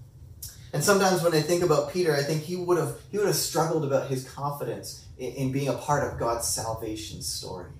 And 0.72 0.82
sometimes 0.82 1.22
when 1.22 1.34
I 1.34 1.40
think 1.40 1.62
about 1.62 1.92
Peter, 1.92 2.14
I 2.14 2.22
think 2.22 2.42
he 2.42 2.56
would 2.56 2.78
have 2.78 2.96
he 3.10 3.18
would 3.18 3.26
have 3.26 3.36
struggled 3.36 3.84
about 3.84 4.08
his 4.08 4.28
confidence 4.28 5.04
in, 5.18 5.32
in 5.32 5.52
being 5.52 5.68
a 5.68 5.74
part 5.74 6.10
of 6.10 6.18
God's 6.18 6.48
salvation 6.48 7.22
story. 7.22 7.70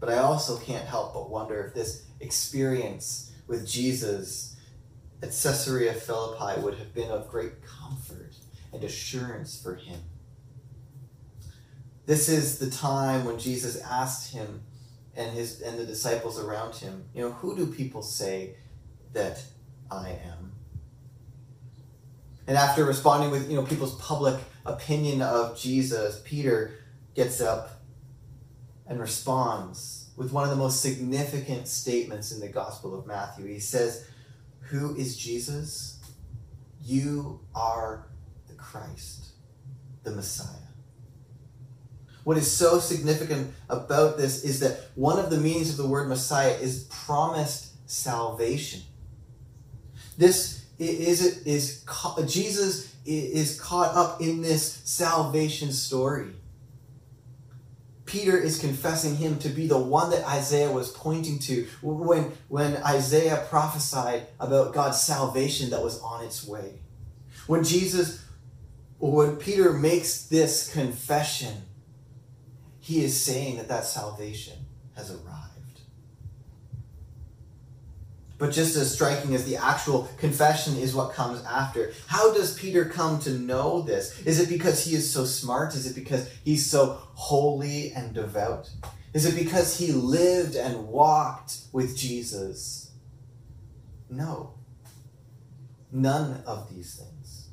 But 0.00 0.10
I 0.10 0.18
also 0.18 0.58
can't 0.58 0.86
help 0.86 1.14
but 1.14 1.30
wonder 1.30 1.62
if 1.64 1.74
this 1.74 2.04
experience 2.20 3.32
with 3.46 3.66
Jesus 3.66 4.56
at 5.22 5.30
Caesarea 5.30 5.94
Philippi 5.94 6.60
would 6.60 6.74
have 6.78 6.94
been 6.94 7.10
of 7.10 7.28
great 7.28 7.62
comfort 7.62 8.34
and 8.72 8.84
assurance 8.84 9.60
for 9.60 9.74
him. 9.74 10.00
This 12.06 12.28
is 12.28 12.58
the 12.58 12.70
time 12.70 13.24
when 13.24 13.38
Jesus 13.38 13.80
asked 13.82 14.32
him 14.32 14.62
and 15.18 15.32
his 15.32 15.60
and 15.60 15.76
the 15.76 15.84
disciples 15.84 16.38
around 16.38 16.76
him, 16.76 17.04
you 17.12 17.22
know, 17.22 17.32
who 17.32 17.56
do 17.56 17.66
people 17.66 18.02
say 18.02 18.54
that 19.12 19.42
I 19.90 20.10
am? 20.10 20.52
And 22.46 22.56
after 22.56 22.84
responding 22.84 23.30
with, 23.30 23.50
you 23.50 23.56
know, 23.56 23.66
people's 23.66 24.00
public 24.00 24.40
opinion 24.64 25.20
of 25.20 25.58
Jesus, 25.58 26.22
Peter 26.24 26.78
gets 27.14 27.40
up 27.40 27.82
and 28.86 29.00
responds 29.00 30.10
with 30.16 30.32
one 30.32 30.44
of 30.44 30.50
the 30.50 30.56
most 30.56 30.80
significant 30.80 31.68
statements 31.68 32.32
in 32.32 32.40
the 32.40 32.48
Gospel 32.48 32.98
of 32.98 33.06
Matthew. 33.06 33.46
He 33.46 33.58
says, 33.58 34.06
Who 34.60 34.94
is 34.96 35.16
Jesus? 35.16 35.98
You 36.82 37.40
are 37.54 38.06
the 38.46 38.54
Christ, 38.54 39.32
the 40.04 40.12
Messiah. 40.12 40.67
What 42.28 42.36
is 42.36 42.52
so 42.52 42.78
significant 42.78 43.54
about 43.70 44.18
this 44.18 44.44
is 44.44 44.60
that 44.60 44.90
one 44.94 45.18
of 45.18 45.30
the 45.30 45.38
meanings 45.38 45.70
of 45.70 45.78
the 45.78 45.86
word 45.86 46.10
Messiah 46.10 46.58
is 46.60 46.84
promised 46.90 47.72
salvation. 47.90 48.82
This 50.18 50.66
is 50.78 51.22
is 51.46 51.86
Jesus 52.26 52.94
is 53.06 53.58
caught 53.58 53.96
up 53.96 54.20
in 54.20 54.42
this 54.42 54.82
salvation 54.84 55.72
story. 55.72 56.34
Peter 58.04 58.36
is 58.36 58.58
confessing 58.58 59.16
him 59.16 59.38
to 59.38 59.48
be 59.48 59.66
the 59.66 59.78
one 59.78 60.10
that 60.10 60.28
Isaiah 60.28 60.70
was 60.70 60.90
pointing 60.90 61.38
to 61.38 61.66
when, 61.80 62.32
when 62.48 62.76
Isaiah 62.84 63.46
prophesied 63.48 64.26
about 64.38 64.74
God's 64.74 65.00
salvation 65.00 65.70
that 65.70 65.82
was 65.82 65.98
on 66.02 66.26
its 66.26 66.46
way. 66.46 66.80
When 67.46 67.64
Jesus, 67.64 68.22
when 68.98 69.36
Peter 69.36 69.72
makes 69.72 70.24
this 70.24 70.70
confession, 70.70 71.62
he 72.88 73.04
is 73.04 73.20
saying 73.20 73.58
that 73.58 73.68
that 73.68 73.84
salvation 73.84 74.56
has 74.96 75.10
arrived. 75.10 75.82
But 78.38 78.50
just 78.50 78.76
as 78.76 78.94
striking 78.94 79.34
as 79.34 79.44
the 79.44 79.56
actual 79.56 80.08
confession 80.16 80.74
is 80.78 80.94
what 80.94 81.12
comes 81.12 81.44
after. 81.44 81.92
How 82.06 82.32
does 82.32 82.58
Peter 82.58 82.86
come 82.86 83.20
to 83.20 83.32
know 83.32 83.82
this? 83.82 84.18
Is 84.22 84.40
it 84.40 84.48
because 84.48 84.82
he 84.86 84.94
is 84.94 85.10
so 85.12 85.26
smart? 85.26 85.74
Is 85.74 85.86
it 85.86 85.94
because 85.94 86.30
he's 86.46 86.64
so 86.64 86.98
holy 87.12 87.92
and 87.92 88.14
devout? 88.14 88.70
Is 89.12 89.26
it 89.26 89.34
because 89.34 89.78
he 89.78 89.92
lived 89.92 90.56
and 90.56 90.88
walked 90.88 91.58
with 91.72 91.94
Jesus? 91.94 92.92
No. 94.08 94.54
None 95.92 96.42
of 96.46 96.74
these 96.74 96.94
things. 96.94 97.48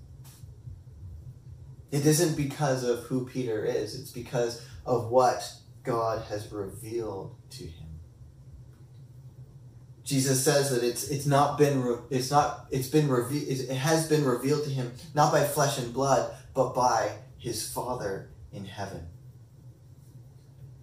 It 1.91 2.05
isn't 2.05 2.37
because 2.37 2.85
of 2.85 2.99
who 3.03 3.25
Peter 3.25 3.65
is, 3.65 3.99
it's 3.99 4.11
because 4.11 4.61
of 4.85 5.09
what 5.09 5.43
God 5.83 6.23
has 6.29 6.51
revealed 6.51 7.35
to 7.51 7.63
him. 7.63 7.85
Jesus 10.03 10.43
says 10.43 10.69
that 10.69 10.83
it's 10.83 11.09
it's 11.09 11.25
not 11.25 11.57
been 11.57 11.97
it's 12.11 12.29
not 12.29 12.67
it's 12.69 12.87
been 12.87 13.09
revealed 13.09 13.47
it 13.47 13.75
has 13.75 14.07
been 14.07 14.23
revealed 14.23 14.63
to 14.63 14.69
him 14.69 14.91
not 15.15 15.31
by 15.31 15.43
flesh 15.43 15.79
and 15.79 15.91
blood 15.91 16.31
but 16.53 16.75
by 16.75 17.11
his 17.39 17.67
Father 17.67 18.29
in 18.51 18.65
heaven. 18.65 19.07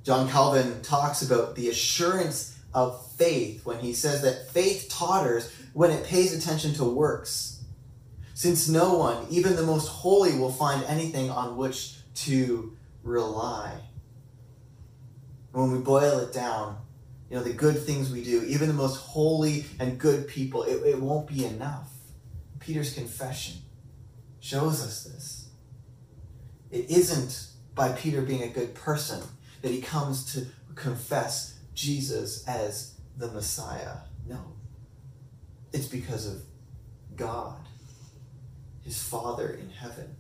John 0.03 0.29
Calvin 0.29 0.83
talks 0.83 1.23
about 1.23 1.55
the 1.55 1.69
assurance 1.69 2.59
of 2.75 3.07
faith 3.13 3.65
when 3.65 3.79
he 3.79 3.93
says 3.93 4.23
that 4.23 4.51
faith 4.51 4.89
totters 4.91 5.53
when 5.73 5.93
it 5.93 6.05
pays 6.05 6.37
attention 6.37 6.75
to 6.75 6.85
works. 6.85 7.63
Since 8.35 8.69
no 8.69 8.95
one, 8.95 9.27
even 9.31 9.55
the 9.55 9.63
most 9.63 9.87
holy, 9.87 10.37
will 10.37 10.51
find 10.51 10.83
anything 10.85 11.31
on 11.31 11.57
which 11.57 11.95
to 12.15 12.77
rely 13.05 13.79
when 15.53 15.71
we 15.71 15.79
boil 15.79 16.19
it 16.19 16.33
down, 16.33 16.79
you 17.31 17.37
know, 17.37 17.43
the 17.43 17.53
good 17.53 17.79
things 17.79 18.11
we 18.11 18.25
do, 18.25 18.43
even 18.45 18.69
the 18.69 18.75
most 18.75 18.97
holy 18.97 19.65
and 19.79 19.99
good 19.99 20.27
people, 20.27 20.63
it, 20.65 20.83
it 20.87 21.01
won't 21.01 21.27
be 21.27 21.45
enough. 21.45 21.89
Peter's 22.59 22.95
confession 22.95 23.57
shows 24.41 24.85
us 24.85 25.05
this. 25.05 25.49
It 26.71 26.91
isn't 26.91 27.49
by 27.75 27.93
Peter 27.93 28.23
being 28.23 28.43
a 28.43 28.49
good 28.49 28.75
person 28.75 29.21
that 29.63 29.71
he 29.71 29.81
comes 29.81 30.33
to 30.35 30.47
confess 30.75 31.59
Jesus 31.75 32.47
as 32.47 32.95
the 33.17 33.29
Messiah. 33.29 33.97
No. 34.27 34.55
It's 35.73 35.87
because 35.87 36.27
of 36.27 36.43
God, 37.17 37.57
his 38.83 39.03
Father 39.03 39.51
in 39.51 39.71
heaven. 39.71 40.17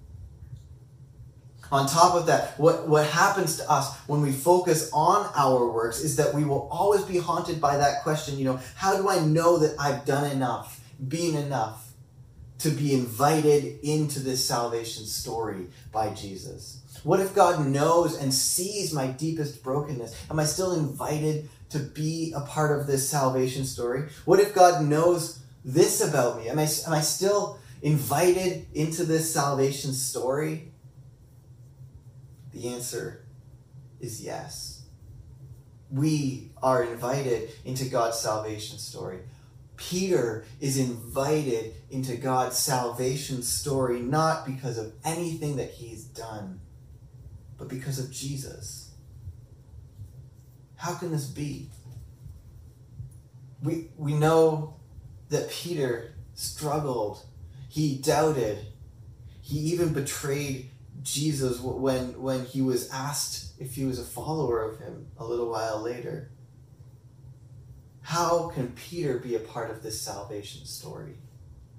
On 1.73 1.87
top 1.87 2.15
of 2.15 2.27
that, 2.27 2.61
what, 2.61 2.87
what 2.87 3.07
happens 3.07 3.57
to 3.57 3.69
us 3.71 3.99
when 4.07 4.21
we 4.21 4.31
focus 4.31 4.91
on 4.93 5.27
our 5.35 5.73
works 5.73 6.01
is 6.01 6.17
that 6.17 6.35
we 6.35 6.45
will 6.45 6.69
always 6.71 7.03
be 7.03 7.17
haunted 7.17 7.63
by 7.63 7.79
that 7.79 8.03
question, 8.03 8.39
you 8.39 8.45
know, 8.45 8.61
how 8.77 8.95
do 8.95 9.09
I 9.09 9.21
know 9.21 9.57
that 9.57 9.75
I've 9.81 10.05
done 10.05 10.31
enough, 10.31 10.81
been 11.09 11.35
enough 11.35 11.95
to 12.59 12.69
be 12.69 12.93
invited 12.93 13.81
into 13.83 14.21
this 14.21 14.47
salvation 14.47 15.07
story 15.07 15.69
by 15.91 16.11
Jesus? 16.11 16.83
What 17.05 17.21
if 17.21 17.35
God 17.35 17.67
knows 17.67 18.21
and 18.21 18.35
sees 18.35 18.93
my 18.93 19.07
deepest 19.07 19.63
brokenness? 19.63 20.15
Am 20.31 20.39
I 20.39 20.45
still 20.45 20.75
invited 20.75 21.49
to 21.71 21.79
be 21.79 22.35
a 22.37 22.43
part 22.43 22.79
of 22.79 22.87
this 22.87 23.09
salvation 23.09 23.65
story? 23.65 24.11
What 24.27 24.41
if 24.41 24.55
God 24.55 24.85
knows 24.85 25.41
this 25.65 26.07
about 26.07 26.37
me? 26.37 26.51
Am 26.51 26.59
I, 26.59 26.69
am 26.87 26.93
I 26.93 27.01
still 27.01 27.59
invited 27.81 28.67
into 28.75 29.05
this 29.05 29.33
salvation 29.33 29.95
story? 29.95 30.72
The 32.53 32.69
answer 32.69 33.25
is 34.01 34.23
yes. 34.23 34.83
We 35.91 36.51
are 36.63 36.85
invited 36.85 37.51
into 37.65 37.87
God's 37.87 38.19
salvation 38.19 38.79
story 38.79 39.21
Peter 39.89 40.45
is 40.61 40.79
invited 40.79 41.75
into 41.91 42.17
God's 42.17 42.57
salvation 42.57 43.43
story 43.43 44.01
not 44.01 44.47
because 44.47 44.79
of 44.79 44.93
anything 45.05 45.57
that 45.57 45.71
he's 45.71 46.05
done, 46.05 46.61
but 47.59 47.69
because 47.69 47.99
of 47.99 48.13
Jesus. 48.13 48.91
How 50.77 50.95
can 50.95 51.11
this 51.11 51.27
be? 51.27 51.69
We, 53.63 53.89
we 53.97 54.15
know 54.15 54.77
that 55.31 55.51
Peter 55.51 56.13
struggled, 56.35 57.25
he 57.69 57.97
doubted, 57.97 58.59
he 59.41 59.59
even 59.59 59.93
betrayed 59.93 60.71
Jesus 61.03 61.61
when, 61.61 62.21
when 62.21 62.45
he 62.45 62.63
was 62.63 62.91
asked 62.91 63.55
if 63.59 63.75
he 63.75 63.85
was 63.85 63.99
a 63.99 64.05
follower 64.05 64.63
of 64.63 64.79
him 64.79 65.07
a 65.17 65.25
little 65.25 65.51
while 65.51 65.81
later. 65.81 66.31
How 68.03 68.49
can 68.49 68.73
Peter 68.73 69.19
be 69.19 69.35
a 69.35 69.41
part 69.41 69.71
of 69.71 69.83
this 69.83 70.01
salvation 70.01 70.67
story? 70.67 71.15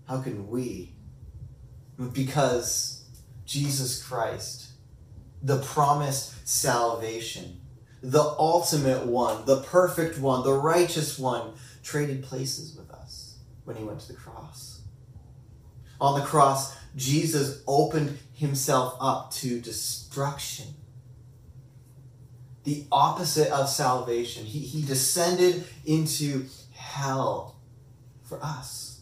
How 0.07 0.21
can 0.21 0.49
we? 0.49 0.95
Because 2.11 3.05
Jesus 3.45 4.03
Christ, 4.03 4.71
the 5.41 5.59
promised 5.59 6.47
salvation, 6.47 7.61
the 8.01 8.21
ultimate 8.21 9.05
one, 9.05 9.45
the 9.45 9.61
perfect 9.61 10.17
one, 10.19 10.43
the 10.43 10.53
righteous 10.53 11.19
one, 11.19 11.53
traded 11.83 12.23
places 12.23 12.75
with 12.75 12.89
us 12.91 13.37
when 13.63 13.75
he 13.77 13.83
went 13.83 13.99
to 14.01 14.07
the 14.07 14.17
cross. 14.17 14.81
On 16.01 16.19
the 16.19 16.25
cross, 16.25 16.75
Jesus 16.95 17.63
opened 17.67 18.19
himself 18.33 18.95
up 18.99 19.31
to 19.31 19.59
destruction 19.59 20.67
the 22.63 22.85
opposite 22.91 23.51
of 23.51 23.69
salvation. 23.69 24.45
He, 24.45 24.59
he 24.59 24.81
descended 24.81 25.65
into 25.85 26.45
hell 26.73 27.57
for 28.23 28.39
us. 28.43 29.01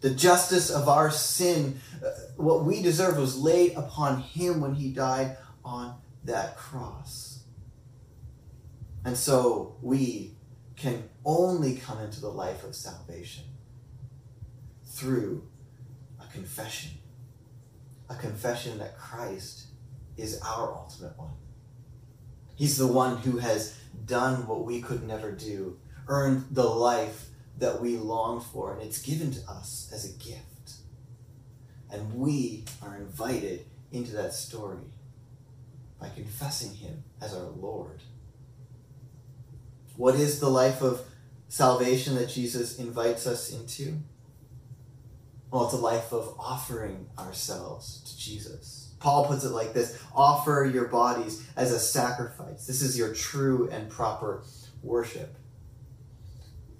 The 0.00 0.10
justice 0.10 0.70
of 0.70 0.88
our 0.88 1.10
sin, 1.10 1.80
uh, 2.04 2.10
what 2.36 2.64
we 2.64 2.82
deserve, 2.82 3.18
was 3.18 3.38
laid 3.38 3.74
upon 3.76 4.20
him 4.20 4.60
when 4.60 4.74
he 4.74 4.90
died 4.90 5.36
on 5.64 5.94
that 6.24 6.56
cross. 6.56 7.44
And 9.04 9.16
so 9.16 9.76
we 9.82 10.32
can 10.76 11.08
only 11.24 11.76
come 11.76 12.00
into 12.00 12.20
the 12.20 12.28
life 12.28 12.64
of 12.64 12.74
salvation 12.74 13.44
through 14.84 15.46
confession. 16.32 16.92
A 18.08 18.14
confession 18.14 18.78
that 18.78 18.98
Christ 18.98 19.66
is 20.16 20.40
our 20.40 20.74
ultimate 20.74 21.18
one. 21.18 21.32
He's 22.56 22.76
the 22.76 22.86
one 22.86 23.18
who 23.18 23.38
has 23.38 23.76
done 24.04 24.46
what 24.46 24.64
we 24.64 24.80
could 24.80 25.06
never 25.06 25.32
do, 25.32 25.78
earned 26.08 26.46
the 26.50 26.64
life 26.64 27.28
that 27.58 27.80
we 27.80 27.96
long 27.96 28.40
for, 28.40 28.72
and 28.72 28.82
it's 28.82 29.00
given 29.00 29.32
to 29.32 29.50
us 29.50 29.90
as 29.92 30.04
a 30.04 30.18
gift. 30.18 30.74
And 31.90 32.14
we 32.14 32.64
are 32.82 32.96
invited 32.96 33.66
into 33.90 34.12
that 34.12 34.34
story 34.34 34.78
by 36.00 36.08
confessing 36.08 36.74
Him 36.74 37.04
as 37.20 37.34
our 37.34 37.48
Lord. 37.48 38.02
What 39.96 40.14
is 40.14 40.40
the 40.40 40.48
life 40.48 40.82
of 40.82 41.02
salvation 41.48 42.14
that 42.14 42.30
Jesus 42.30 42.78
invites 42.78 43.26
us 43.26 43.52
into? 43.52 43.98
Well, 45.52 45.66
it's 45.66 45.74
a 45.74 45.76
life 45.76 46.12
of 46.12 46.34
offering 46.38 47.10
ourselves 47.18 48.00
to 48.06 48.18
Jesus. 48.18 48.94
Paul 49.00 49.26
puts 49.26 49.44
it 49.44 49.50
like 49.50 49.74
this 49.74 50.02
offer 50.16 50.68
your 50.72 50.86
bodies 50.86 51.46
as 51.56 51.72
a 51.72 51.78
sacrifice. 51.78 52.66
This 52.66 52.80
is 52.80 52.96
your 52.96 53.12
true 53.12 53.68
and 53.70 53.90
proper 53.90 54.44
worship. 54.82 55.36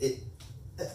It, 0.00 0.20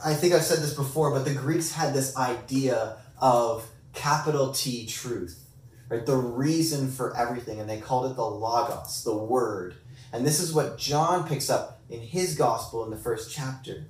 I 0.03 0.15
think 0.15 0.33
I've 0.33 0.43
said 0.43 0.57
this 0.57 0.73
before, 0.73 1.11
but 1.11 1.23
the 1.23 1.35
Greeks 1.35 1.71
had 1.71 1.93
this 1.93 2.17
idea 2.17 2.97
of 3.21 3.69
capital 3.93 4.53
T 4.53 4.87
truth, 4.87 5.45
right? 5.87 6.03
The 6.03 6.15
reason 6.15 6.89
for 6.89 7.15
everything, 7.15 7.59
and 7.59 7.69
they 7.69 7.79
called 7.79 8.11
it 8.11 8.15
the 8.15 8.25
logos, 8.25 9.03
the 9.03 9.15
word. 9.15 9.75
And 10.11 10.25
this 10.25 10.39
is 10.39 10.51
what 10.51 10.79
John 10.79 11.27
picks 11.27 11.47
up 11.47 11.81
in 11.91 11.99
his 11.99 12.35
gospel 12.35 12.83
in 12.85 12.89
the 12.89 12.97
first 12.97 13.31
chapter. 13.31 13.85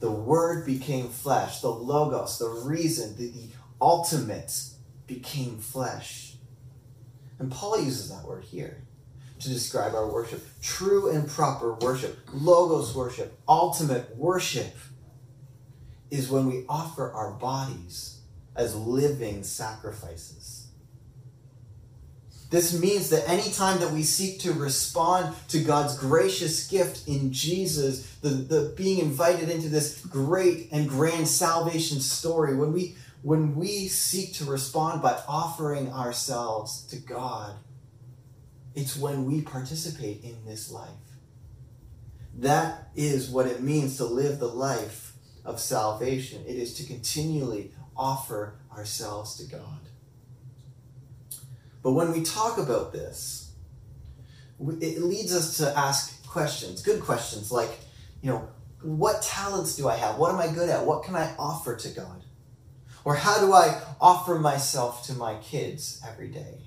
The 0.00 0.10
word 0.10 0.66
became 0.66 1.08
flesh, 1.08 1.60
the 1.60 1.68
logos, 1.68 2.38
the 2.38 2.48
reason, 2.48 3.16
the, 3.16 3.28
the 3.28 3.48
ultimate 3.80 4.52
became 5.06 5.58
flesh. 5.58 6.34
And 7.38 7.50
Paul 7.50 7.82
uses 7.82 8.10
that 8.10 8.24
word 8.24 8.44
here 8.44 8.84
to 9.40 9.48
describe 9.48 9.94
our 9.94 10.06
worship. 10.06 10.46
True 10.62 11.10
and 11.10 11.28
proper 11.28 11.74
worship, 11.74 12.18
logos 12.32 12.94
worship, 12.94 13.38
ultimate 13.48 14.16
worship 14.16 14.76
is 16.10 16.30
when 16.30 16.46
we 16.46 16.64
offer 16.68 17.10
our 17.12 17.32
bodies 17.32 18.20
as 18.56 18.74
living 18.74 19.42
sacrifices. 19.42 20.59
This 22.50 22.78
means 22.78 23.10
that 23.10 23.28
anytime 23.28 23.78
that 23.78 23.92
we 23.92 24.02
seek 24.02 24.40
to 24.40 24.52
respond 24.52 25.36
to 25.48 25.60
God's 25.60 25.96
gracious 25.96 26.66
gift 26.66 27.06
in 27.06 27.32
Jesus, 27.32 28.06
the, 28.22 28.30
the 28.30 28.74
being 28.76 28.98
invited 28.98 29.48
into 29.48 29.68
this 29.68 30.04
great 30.04 30.68
and 30.72 30.88
grand 30.88 31.28
salvation 31.28 32.00
story, 32.00 32.56
when 32.56 32.72
we 32.72 32.96
when 33.22 33.54
we 33.54 33.86
seek 33.86 34.32
to 34.34 34.46
respond 34.46 35.02
by 35.02 35.20
offering 35.28 35.92
ourselves 35.92 36.82
to 36.86 36.96
God, 36.96 37.54
it's 38.74 38.96
when 38.96 39.26
we 39.26 39.42
participate 39.42 40.24
in 40.24 40.44
this 40.46 40.70
life. 40.70 40.88
That 42.38 42.88
is 42.96 43.28
what 43.28 43.46
it 43.46 43.62
means 43.62 43.98
to 43.98 44.06
live 44.06 44.38
the 44.38 44.48
life 44.48 45.12
of 45.44 45.60
salvation. 45.60 46.42
It 46.46 46.56
is 46.56 46.74
to 46.74 46.86
continually 46.86 47.72
offer 47.96 48.54
ourselves 48.72 49.36
to 49.36 49.44
God. 49.44 49.89
But 51.82 51.92
when 51.92 52.12
we 52.12 52.22
talk 52.22 52.58
about 52.58 52.92
this, 52.92 53.52
it 54.58 55.02
leads 55.02 55.34
us 55.34 55.56
to 55.58 55.76
ask 55.76 56.26
questions, 56.26 56.82
good 56.82 57.00
questions 57.00 57.50
like, 57.50 57.80
you 58.22 58.30
know, 58.30 58.48
what 58.82 59.22
talents 59.22 59.76
do 59.76 59.88
I 59.88 59.96
have? 59.96 60.16
What 60.16 60.32
am 60.32 60.38
I 60.38 60.52
good 60.52 60.68
at? 60.68 60.84
What 60.84 61.04
can 61.04 61.14
I 61.14 61.34
offer 61.38 61.76
to 61.76 61.88
God? 61.88 62.24
Or 63.04 63.14
how 63.14 63.40
do 63.40 63.52
I 63.52 63.80
offer 64.00 64.38
myself 64.38 65.06
to 65.06 65.14
my 65.14 65.36
kids 65.36 66.00
every 66.06 66.28
day? 66.28 66.58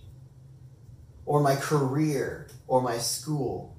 Or 1.26 1.41
my 1.41 1.55
career? 1.55 2.47
Or 2.68 2.82
my 2.82 2.97
school? 2.97 3.78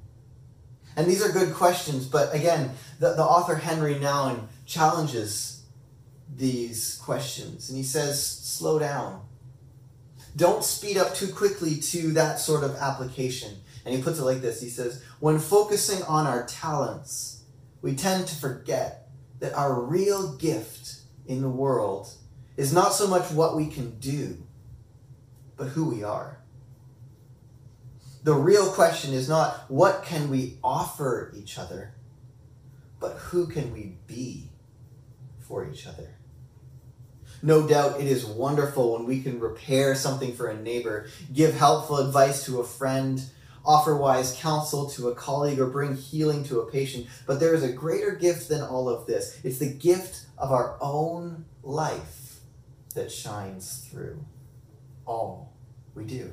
And 0.96 1.06
these 1.06 1.24
are 1.24 1.32
good 1.32 1.54
questions, 1.54 2.06
but 2.06 2.32
again, 2.32 2.70
the, 3.00 3.14
the 3.14 3.24
author 3.24 3.56
Henri 3.56 3.96
Nouwen 3.96 4.46
challenges 4.64 5.64
these 6.36 7.00
questions. 7.02 7.68
And 7.68 7.76
he 7.76 7.82
says, 7.82 8.24
slow 8.24 8.78
down. 8.78 9.22
Don't 10.36 10.64
speed 10.64 10.96
up 10.96 11.14
too 11.14 11.28
quickly 11.28 11.76
to 11.76 12.12
that 12.12 12.40
sort 12.40 12.64
of 12.64 12.74
application. 12.76 13.56
And 13.84 13.94
he 13.94 14.02
puts 14.02 14.18
it 14.18 14.24
like 14.24 14.40
this 14.40 14.60
He 14.60 14.68
says, 14.68 15.02
When 15.20 15.38
focusing 15.38 16.02
on 16.04 16.26
our 16.26 16.44
talents, 16.46 17.42
we 17.82 17.94
tend 17.94 18.26
to 18.28 18.36
forget 18.36 19.08
that 19.40 19.54
our 19.54 19.80
real 19.80 20.36
gift 20.36 21.00
in 21.26 21.42
the 21.42 21.48
world 21.48 22.12
is 22.56 22.72
not 22.72 22.92
so 22.94 23.06
much 23.06 23.30
what 23.30 23.56
we 23.56 23.66
can 23.66 23.98
do, 23.98 24.42
but 25.56 25.68
who 25.68 25.88
we 25.90 26.02
are. 26.02 26.40
The 28.22 28.34
real 28.34 28.70
question 28.70 29.12
is 29.12 29.28
not 29.28 29.70
what 29.70 30.02
can 30.02 30.30
we 30.30 30.58
offer 30.64 31.30
each 31.36 31.58
other, 31.58 31.94
but 32.98 33.12
who 33.16 33.46
can 33.46 33.72
we 33.72 33.98
be 34.06 34.50
for 35.40 35.68
each 35.68 35.86
other. 35.86 36.16
No 37.44 37.68
doubt 37.68 38.00
it 38.00 38.06
is 38.06 38.24
wonderful 38.24 38.94
when 38.94 39.04
we 39.04 39.20
can 39.20 39.38
repair 39.38 39.94
something 39.94 40.32
for 40.32 40.48
a 40.48 40.58
neighbor, 40.58 41.08
give 41.30 41.52
helpful 41.52 41.98
advice 41.98 42.46
to 42.46 42.60
a 42.60 42.64
friend, 42.64 43.22
offer 43.66 43.94
wise 43.94 44.34
counsel 44.40 44.88
to 44.92 45.10
a 45.10 45.14
colleague, 45.14 45.60
or 45.60 45.66
bring 45.66 45.94
healing 45.94 46.42
to 46.44 46.60
a 46.60 46.70
patient. 46.72 47.06
But 47.26 47.40
there 47.40 47.54
is 47.54 47.62
a 47.62 47.70
greater 47.70 48.12
gift 48.12 48.48
than 48.48 48.62
all 48.62 48.88
of 48.88 49.06
this 49.06 49.38
it's 49.44 49.58
the 49.58 49.70
gift 49.70 50.24
of 50.38 50.52
our 50.52 50.78
own 50.80 51.44
life 51.62 52.40
that 52.94 53.12
shines 53.12 53.88
through 53.90 54.24
all 55.04 55.52
we 55.94 56.04
do. 56.04 56.32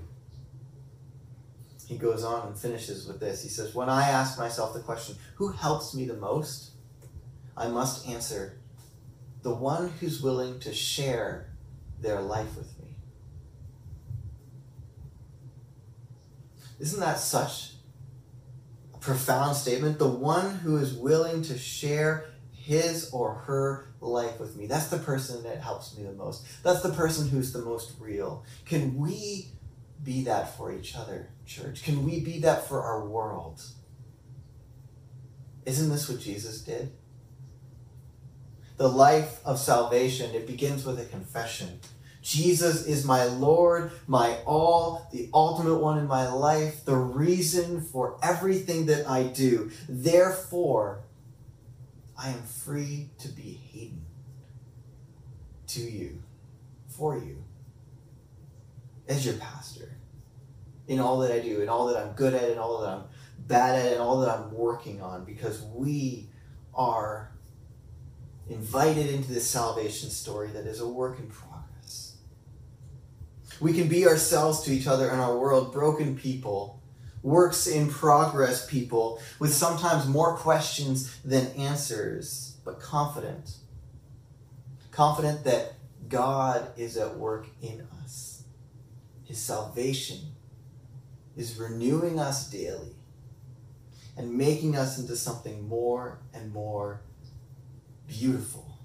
He 1.89 1.97
goes 1.97 2.23
on 2.23 2.47
and 2.47 2.57
finishes 2.57 3.05
with 3.05 3.19
this. 3.19 3.43
He 3.43 3.49
says, 3.49 3.75
When 3.75 3.89
I 3.89 4.07
ask 4.07 4.39
myself 4.39 4.73
the 4.73 4.79
question, 4.79 5.17
who 5.35 5.51
helps 5.51 5.93
me 5.93 6.05
the 6.05 6.13
most? 6.15 6.71
I 7.57 7.67
must 7.67 8.07
answer, 8.07 8.60
the 9.41 9.53
one 9.53 9.89
who's 9.99 10.21
willing 10.21 10.59
to 10.59 10.73
share 10.73 11.47
their 11.99 12.21
life 12.21 12.55
with 12.55 12.67
me. 12.79 12.95
Isn't 16.79 16.99
that 16.99 17.19
such 17.19 17.73
a 18.93 18.97
profound 18.97 19.55
statement? 19.55 19.99
The 19.99 20.07
one 20.07 20.57
who 20.59 20.77
is 20.77 20.93
willing 20.93 21.43
to 21.43 21.57
share 21.57 22.25
his 22.53 23.09
or 23.11 23.33
her 23.33 23.93
life 23.99 24.39
with 24.39 24.55
me. 24.55 24.67
That's 24.67 24.87
the 24.87 24.97
person 24.97 25.43
that 25.43 25.61
helps 25.61 25.97
me 25.97 26.03
the 26.03 26.13
most. 26.13 26.45
That's 26.63 26.81
the 26.81 26.91
person 26.91 27.27
who's 27.27 27.53
the 27.53 27.63
most 27.63 27.93
real. 27.99 28.43
Can 28.65 28.97
we 28.97 29.51
be 30.03 30.23
that 30.23 30.57
for 30.57 30.73
each 30.73 30.95
other, 30.95 31.29
church? 31.45 31.83
Can 31.83 32.05
we 32.05 32.19
be 32.19 32.39
that 32.39 32.67
for 32.67 32.81
our 32.81 33.05
world? 33.05 33.61
Isn't 35.65 35.89
this 35.89 36.09
what 36.09 36.19
Jesus 36.19 36.61
did? 36.61 36.91
The 38.81 38.87
life 38.87 39.45
of 39.45 39.59
salvation, 39.59 40.33
it 40.33 40.47
begins 40.47 40.83
with 40.83 40.99
a 40.99 41.05
confession. 41.05 41.79
Jesus 42.23 42.87
is 42.87 43.05
my 43.05 43.25
Lord, 43.25 43.91
my 44.07 44.39
all, 44.43 45.07
the 45.13 45.29
ultimate 45.35 45.75
one 45.75 45.99
in 45.99 46.07
my 46.07 46.27
life, 46.27 46.83
the 46.83 46.95
reason 46.95 47.81
for 47.81 48.17
everything 48.23 48.87
that 48.87 49.07
I 49.07 49.25
do. 49.25 49.69
Therefore, 49.87 51.03
I 52.17 52.29
am 52.29 52.41
free 52.41 53.11
to 53.19 53.27
be 53.27 53.59
Hayden 53.71 54.01
to 55.67 55.81
you, 55.81 56.23
for 56.87 57.19
you, 57.19 57.43
as 59.07 59.23
your 59.23 59.35
pastor, 59.35 59.95
in 60.87 60.99
all 60.99 61.19
that 61.19 61.31
I 61.31 61.37
do, 61.37 61.61
in 61.61 61.69
all 61.69 61.85
that 61.85 61.97
I'm 61.97 62.13
good 62.13 62.33
at, 62.33 62.49
in 62.49 62.57
all 62.57 62.81
that 62.81 62.89
I'm 62.89 63.03
bad 63.45 63.77
at, 63.77 63.91
and 63.91 64.01
all 64.01 64.21
that 64.21 64.29
I'm 64.35 64.51
working 64.51 65.03
on, 65.03 65.23
because 65.23 65.61
we 65.61 66.29
are 66.73 67.31
invited 68.51 69.07
into 69.07 69.31
this 69.31 69.49
salvation 69.49 70.09
story 70.09 70.49
that 70.49 70.65
is 70.65 70.81
a 70.81 70.87
work 70.87 71.19
in 71.19 71.27
progress. 71.27 72.17
We 73.61 73.73
can 73.73 73.87
be 73.87 74.05
ourselves 74.05 74.61
to 74.63 74.71
each 74.71 74.87
other 74.87 75.09
in 75.09 75.19
our 75.19 75.37
world, 75.37 75.71
broken 75.71 76.17
people, 76.17 76.81
works 77.23 77.67
in 77.67 77.89
progress 77.89 78.65
people, 78.65 79.21
with 79.39 79.53
sometimes 79.53 80.07
more 80.07 80.35
questions 80.35 81.15
than 81.23 81.47
answers, 81.51 82.57
but 82.65 82.79
confident. 82.79 83.55
Confident 84.91 85.45
that 85.45 85.75
God 86.09 86.71
is 86.77 86.97
at 86.97 87.17
work 87.17 87.47
in 87.61 87.87
us. 88.03 88.43
His 89.23 89.39
salvation 89.39 90.19
is 91.37 91.57
renewing 91.57 92.19
us 92.19 92.49
daily 92.49 92.95
and 94.17 94.37
making 94.37 94.75
us 94.75 94.97
into 94.99 95.15
something 95.15 95.69
more 95.69 96.19
and 96.33 96.51
more 96.51 97.01
beautiful. 98.11 98.77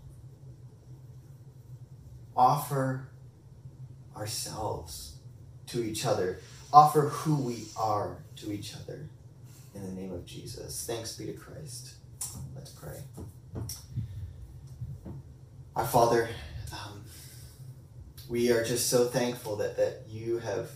Offer 2.36 3.08
ourselves 4.16 5.16
to 5.66 5.82
each 5.82 6.06
other. 6.06 6.40
Offer 6.72 7.08
who 7.08 7.36
we 7.36 7.64
are 7.76 8.18
to 8.36 8.52
each 8.52 8.74
other 8.74 9.08
in 9.74 9.82
the 9.82 10.00
name 10.00 10.12
of 10.12 10.24
Jesus. 10.24 10.86
Thanks 10.86 11.16
be 11.16 11.26
to 11.26 11.32
Christ. 11.32 11.94
Let's 12.54 12.70
pray. 12.70 12.96
Our 15.74 15.86
Father, 15.86 16.28
um, 16.72 17.02
we 18.28 18.52
are 18.52 18.64
just 18.64 18.88
so 18.88 19.06
thankful 19.06 19.56
that, 19.56 19.76
that 19.76 20.02
you 20.08 20.38
have 20.38 20.70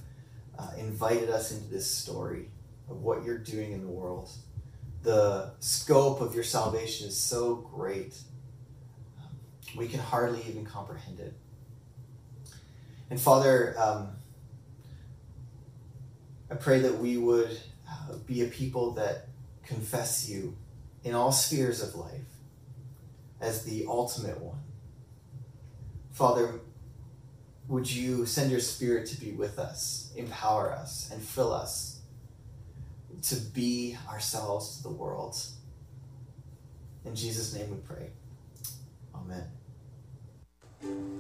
uh, 0.59 0.70
invited 0.76 1.30
us 1.30 1.53
into 1.53 1.70
this 1.70 1.90
story 1.90 2.51
of 2.88 3.01
what 3.03 3.24
you're 3.24 3.38
doing 3.38 3.72
in 3.72 3.82
the 3.82 3.90
world. 3.90 4.30
The 5.03 5.53
scope 5.61 6.20
of 6.20 6.34
your 6.34 6.44
salvation 6.44 7.09
is 7.09 7.16
so 7.16 7.55
great 7.55 8.18
we 9.77 9.89
can 9.89 10.01
hardly 10.01 10.43
even 10.49 10.64
comprehend 10.64 11.21
it. 11.21 11.35
And 13.11 13.21
Father, 13.21 13.75
um, 13.79 14.09
I 16.51 16.55
pray 16.55 16.81
that 16.81 16.99
we 16.99 17.16
would 17.16 17.59
uh, 17.89 18.16
be 18.27 18.43
a 18.43 18.47
people 18.47 18.93
that 18.93 19.29
confess 19.64 20.29
you 20.29 20.57
in 21.05 21.14
all 21.14 21.33
spheres 21.33 21.83
of 21.83 21.95
life 21.95 22.21
as 23.41 23.64
the 23.64 23.87
ultimate 23.89 24.41
one. 24.41 24.59
Father, 26.12 26.61
would 27.68 27.91
you 27.91 28.27
send 28.27 28.51
your 28.51 28.61
spirit 28.61 29.07
to 29.07 29.21
be 29.21 29.31
with 29.33 29.59
us, 29.59 30.12
empower 30.16 30.73
us, 30.73 31.11
and 31.12 31.23
fill 31.23 31.53
us 31.53 32.01
to 33.23 33.37
be 33.37 33.97
ourselves 34.09 34.79
to 34.79 34.83
the 34.83 34.91
world? 34.91 35.37
In 37.05 37.14
Jesus' 37.14 37.55
name 37.55 37.71
we 37.71 37.77
pray. 37.77 38.11
Amen. 39.14 39.45
Good 40.83 41.20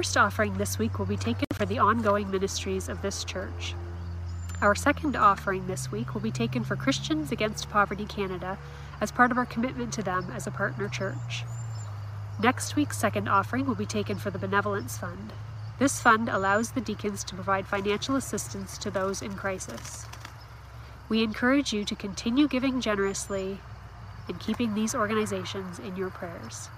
first 0.00 0.16
offering 0.16 0.56
this 0.56 0.78
week 0.78 0.98
will 0.98 1.04
be 1.04 1.14
taken 1.14 1.44
for 1.52 1.66
the 1.66 1.78
ongoing 1.78 2.30
ministries 2.30 2.88
of 2.88 3.02
this 3.02 3.22
church. 3.22 3.74
Our 4.62 4.74
second 4.74 5.14
offering 5.14 5.66
this 5.66 5.92
week 5.92 6.14
will 6.14 6.22
be 6.22 6.30
taken 6.30 6.64
for 6.64 6.74
Christians 6.74 7.32
Against 7.32 7.68
Poverty 7.68 8.06
Canada 8.06 8.56
as 8.98 9.12
part 9.12 9.30
of 9.30 9.36
our 9.36 9.44
commitment 9.44 9.92
to 9.92 10.02
them 10.02 10.32
as 10.34 10.46
a 10.46 10.50
partner 10.50 10.88
church. 10.88 11.44
Next 12.42 12.76
week's 12.76 12.96
second 12.96 13.28
offering 13.28 13.66
will 13.66 13.74
be 13.74 13.84
taken 13.84 14.16
for 14.16 14.30
the 14.30 14.38
Benevolence 14.38 14.96
Fund. 14.96 15.34
This 15.78 16.00
fund 16.00 16.30
allows 16.30 16.70
the 16.70 16.80
deacons 16.80 17.22
to 17.24 17.34
provide 17.34 17.66
financial 17.66 18.16
assistance 18.16 18.78
to 18.78 18.90
those 18.90 19.20
in 19.20 19.34
crisis. 19.34 20.06
We 21.10 21.22
encourage 21.22 21.74
you 21.74 21.84
to 21.84 21.94
continue 21.94 22.48
giving 22.48 22.80
generously 22.80 23.58
and 24.28 24.40
keeping 24.40 24.72
these 24.72 24.94
organizations 24.94 25.78
in 25.78 25.94
your 25.94 26.08
prayers. 26.08 26.70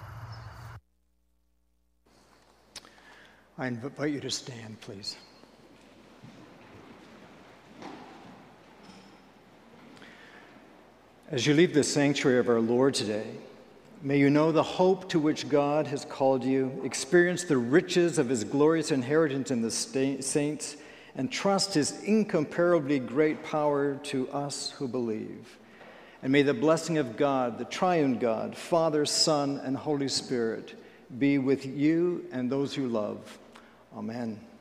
I 3.55 3.67
invite 3.67 4.11
you 4.11 4.19
to 4.19 4.31
stand, 4.31 4.81
please. 4.81 5.15
As 11.29 11.45
you 11.45 11.53
leave 11.53 11.75
the 11.75 11.83
sanctuary 11.83 12.39
of 12.39 12.49
our 12.49 12.59
Lord 12.59 12.95
today, 12.95 13.27
may 14.01 14.17
you 14.17 14.31
know 14.31 14.51
the 14.51 14.63
hope 14.63 15.07
to 15.09 15.19
which 15.19 15.49
God 15.49 15.85
has 15.85 16.03
called 16.03 16.43
you, 16.43 16.81
experience 16.83 17.43
the 17.43 17.57
riches 17.57 18.17
of 18.17 18.27
his 18.27 18.43
glorious 18.43 18.89
inheritance 18.89 19.51
in 19.51 19.61
the 19.61 19.69
saints, 19.69 20.77
and 21.15 21.31
trust 21.31 21.75
his 21.75 22.01
incomparably 22.01 22.97
great 22.97 23.43
power 23.43 23.97
to 23.97 24.27
us 24.31 24.71
who 24.71 24.87
believe. 24.87 25.59
And 26.23 26.31
may 26.31 26.41
the 26.41 26.55
blessing 26.55 26.97
of 26.97 27.17
God, 27.17 27.59
the 27.59 27.65
triune 27.65 28.17
God, 28.17 28.57
Father, 28.57 29.05
Son, 29.05 29.61
and 29.63 29.77
Holy 29.77 30.07
Spirit, 30.07 30.73
be 31.19 31.37
with 31.37 31.67
you 31.67 32.25
and 32.31 32.51
those 32.51 32.75
you 32.75 32.87
love. 32.87 33.37
Amen. 33.95 34.52